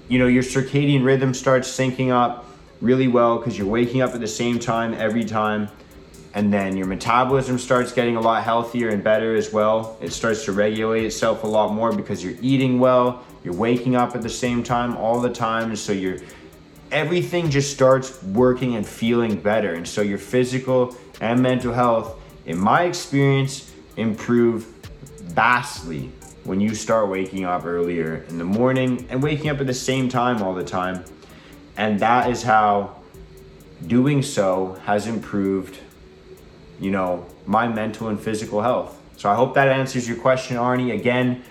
You 0.07 0.19
know, 0.19 0.27
your 0.27 0.43
circadian 0.43 1.05
rhythm 1.05 1.33
starts 1.33 1.69
syncing 1.69 2.11
up 2.11 2.45
really 2.81 3.07
well 3.07 3.37
because 3.37 3.57
you're 3.57 3.67
waking 3.67 4.01
up 4.01 4.13
at 4.13 4.19
the 4.19 4.27
same 4.27 4.59
time 4.59 4.93
every 4.95 5.23
time 5.23 5.69
and 6.33 6.51
then 6.51 6.75
your 6.75 6.87
metabolism 6.87 7.59
starts 7.59 7.91
getting 7.91 8.15
a 8.15 8.21
lot 8.21 8.43
healthier 8.43 8.89
and 8.89 9.03
better 9.03 9.35
as 9.35 9.53
well. 9.53 9.97
It 10.01 10.11
starts 10.11 10.45
to 10.45 10.51
regulate 10.51 11.05
itself 11.05 11.43
a 11.43 11.47
lot 11.47 11.73
more 11.73 11.93
because 11.93 12.23
you're 12.23 12.37
eating 12.41 12.79
well, 12.79 13.23
you're 13.43 13.53
waking 13.53 13.95
up 13.95 14.15
at 14.15 14.23
the 14.23 14.29
same 14.29 14.63
time 14.63 14.97
all 14.97 15.19
the 15.19 15.29
time, 15.29 15.75
so 15.75 15.91
you're 15.91 16.17
everything 16.93 17.49
just 17.49 17.73
starts 17.73 18.21
working 18.23 18.75
and 18.75 18.87
feeling 18.87 19.35
better. 19.35 19.73
And 19.73 19.87
so 19.87 20.01
your 20.01 20.17
physical 20.17 20.95
and 21.19 21.41
mental 21.41 21.73
health, 21.73 22.21
in 22.45 22.57
my 22.57 22.83
experience, 22.83 23.71
improve 23.97 24.63
vastly 25.21 26.11
when 26.43 26.59
you 26.59 26.75
start 26.75 27.09
waking 27.09 27.45
up 27.45 27.65
earlier 27.65 28.25
in 28.29 28.37
the 28.37 28.43
morning 28.43 29.05
and 29.09 29.21
waking 29.21 29.49
up 29.49 29.59
at 29.59 29.67
the 29.67 29.73
same 29.73 30.07
time 30.07 30.41
all 30.41 30.53
the 30.53 30.63
time. 30.63 31.03
And 31.75 31.99
that 31.99 32.29
is 32.29 32.43
how 32.43 32.97
doing 33.87 34.21
so 34.21 34.79
has 34.85 35.07
improved 35.07 35.79
you 36.79 36.91
know, 36.91 37.25
my 37.45 37.67
mental 37.67 38.09
and 38.09 38.19
physical 38.19 38.61
health. 38.61 38.99
So 39.17 39.29
I 39.29 39.35
hope 39.35 39.53
that 39.55 39.69
answers 39.69 40.07
your 40.07 40.17
question, 40.17 40.57
Arnie. 40.57 40.93
Again, 40.93 41.43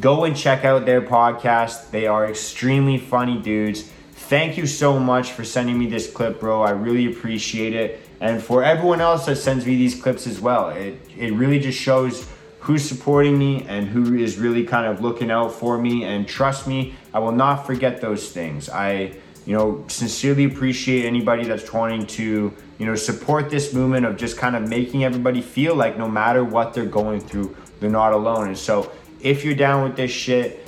go 0.00 0.24
and 0.24 0.36
check 0.36 0.64
out 0.64 0.86
their 0.86 1.02
podcast. 1.02 1.90
They 1.90 2.06
are 2.06 2.26
extremely 2.28 2.98
funny 2.98 3.38
dudes. 3.38 3.90
Thank 4.16 4.56
you 4.56 4.66
so 4.66 4.98
much 4.98 5.32
for 5.32 5.44
sending 5.44 5.78
me 5.78 5.86
this 5.86 6.10
clip, 6.10 6.40
bro. 6.40 6.60
I 6.60 6.70
really 6.70 7.06
appreciate 7.06 7.74
it. 7.74 8.00
And 8.20 8.42
for 8.42 8.64
everyone 8.64 9.00
else 9.00 9.26
that 9.26 9.36
sends 9.36 9.64
me 9.64 9.76
these 9.76 10.00
clips 10.00 10.26
as 10.26 10.40
well, 10.40 10.70
it, 10.70 11.00
it 11.16 11.32
really 11.34 11.60
just 11.60 11.78
shows 11.78 12.26
who's 12.58 12.82
supporting 12.82 13.38
me 13.38 13.64
and 13.68 13.86
who 13.86 14.16
is 14.16 14.36
really 14.36 14.64
kind 14.64 14.86
of 14.86 15.00
looking 15.00 15.30
out 15.30 15.52
for 15.52 15.78
me. 15.78 16.02
And 16.02 16.26
trust 16.26 16.66
me, 16.66 16.94
I 17.14 17.20
will 17.20 17.30
not 17.30 17.66
forget 17.66 18.00
those 18.00 18.32
things. 18.32 18.68
I, 18.68 19.14
you 19.44 19.56
know, 19.56 19.84
sincerely 19.86 20.44
appreciate 20.44 21.06
anybody 21.06 21.44
that's 21.44 21.72
wanting 21.72 22.06
to 22.06 22.52
you 22.78 22.86
know, 22.86 22.94
support 22.94 23.48
this 23.48 23.72
movement 23.72 24.06
of 24.06 24.16
just 24.16 24.36
kind 24.36 24.56
of 24.56 24.68
making 24.68 25.04
everybody 25.04 25.40
feel 25.40 25.74
like 25.74 25.96
no 25.96 26.08
matter 26.08 26.44
what 26.44 26.74
they're 26.74 26.84
going 26.84 27.20
through, 27.20 27.56
they're 27.80 27.90
not 27.90 28.12
alone. 28.12 28.48
And 28.48 28.58
so 28.58 28.90
if 29.20 29.44
you're 29.44 29.54
down 29.54 29.84
with 29.84 29.96
this 29.96 30.10
shit, 30.10 30.65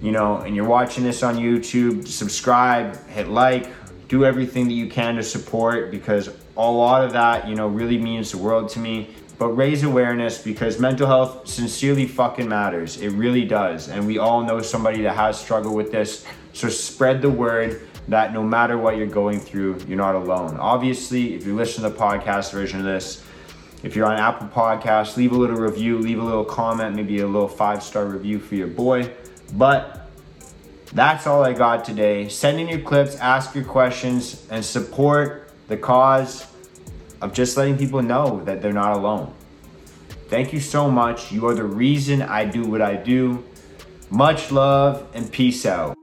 you 0.00 0.12
know, 0.12 0.38
and 0.38 0.54
you're 0.54 0.66
watching 0.66 1.04
this 1.04 1.22
on 1.22 1.36
YouTube, 1.36 2.06
subscribe, 2.06 2.96
hit 3.08 3.28
like, 3.28 3.70
do 4.08 4.24
everything 4.24 4.68
that 4.68 4.74
you 4.74 4.88
can 4.88 5.16
to 5.16 5.22
support 5.22 5.90
because 5.90 6.30
a 6.56 6.70
lot 6.70 7.04
of 7.04 7.12
that, 7.12 7.48
you 7.48 7.54
know, 7.54 7.68
really 7.68 7.98
means 7.98 8.32
the 8.32 8.38
world 8.38 8.68
to 8.70 8.78
me. 8.78 9.14
But 9.38 9.50
raise 9.50 9.84
awareness 9.84 10.42
because 10.42 10.80
mental 10.80 11.06
health 11.06 11.46
sincerely 11.46 12.06
fucking 12.06 12.48
matters. 12.48 13.00
It 13.00 13.10
really 13.10 13.44
does. 13.44 13.88
And 13.88 14.04
we 14.04 14.18
all 14.18 14.42
know 14.42 14.60
somebody 14.60 15.02
that 15.02 15.14
has 15.14 15.38
struggled 15.38 15.76
with 15.76 15.92
this. 15.92 16.26
So 16.54 16.68
spread 16.68 17.22
the 17.22 17.30
word 17.30 17.88
that 18.08 18.32
no 18.32 18.42
matter 18.42 18.76
what 18.76 18.96
you're 18.96 19.06
going 19.06 19.38
through, 19.38 19.78
you're 19.86 19.98
not 19.98 20.16
alone. 20.16 20.56
Obviously, 20.56 21.34
if 21.34 21.46
you 21.46 21.54
listen 21.54 21.84
to 21.84 21.90
the 21.90 21.96
podcast 21.96 22.50
version 22.50 22.80
of 22.80 22.84
this, 22.86 23.22
if 23.84 23.94
you're 23.94 24.06
on 24.06 24.18
Apple 24.18 24.48
Podcasts, 24.48 25.16
leave 25.16 25.30
a 25.30 25.36
little 25.36 25.56
review, 25.56 25.98
leave 25.98 26.18
a 26.18 26.24
little 26.24 26.44
comment, 26.44 26.96
maybe 26.96 27.20
a 27.20 27.26
little 27.26 27.46
five 27.46 27.80
star 27.82 28.06
review 28.06 28.40
for 28.40 28.56
your 28.56 28.66
boy. 28.66 29.08
But 29.52 30.08
that's 30.92 31.26
all 31.26 31.44
I 31.44 31.52
got 31.52 31.84
today. 31.84 32.28
Send 32.28 32.60
in 32.60 32.68
your 32.68 32.80
clips, 32.80 33.16
ask 33.16 33.54
your 33.54 33.64
questions, 33.64 34.46
and 34.50 34.64
support 34.64 35.50
the 35.68 35.76
cause 35.76 36.46
of 37.20 37.32
just 37.32 37.56
letting 37.56 37.76
people 37.76 38.02
know 38.02 38.42
that 38.44 38.62
they're 38.62 38.72
not 38.72 38.96
alone. 38.96 39.34
Thank 40.28 40.52
you 40.52 40.60
so 40.60 40.90
much. 40.90 41.32
You 41.32 41.46
are 41.46 41.54
the 41.54 41.64
reason 41.64 42.22
I 42.22 42.44
do 42.44 42.64
what 42.64 42.82
I 42.82 42.96
do. 42.96 43.44
Much 44.10 44.52
love 44.52 45.06
and 45.14 45.30
peace 45.30 45.66
out. 45.66 45.97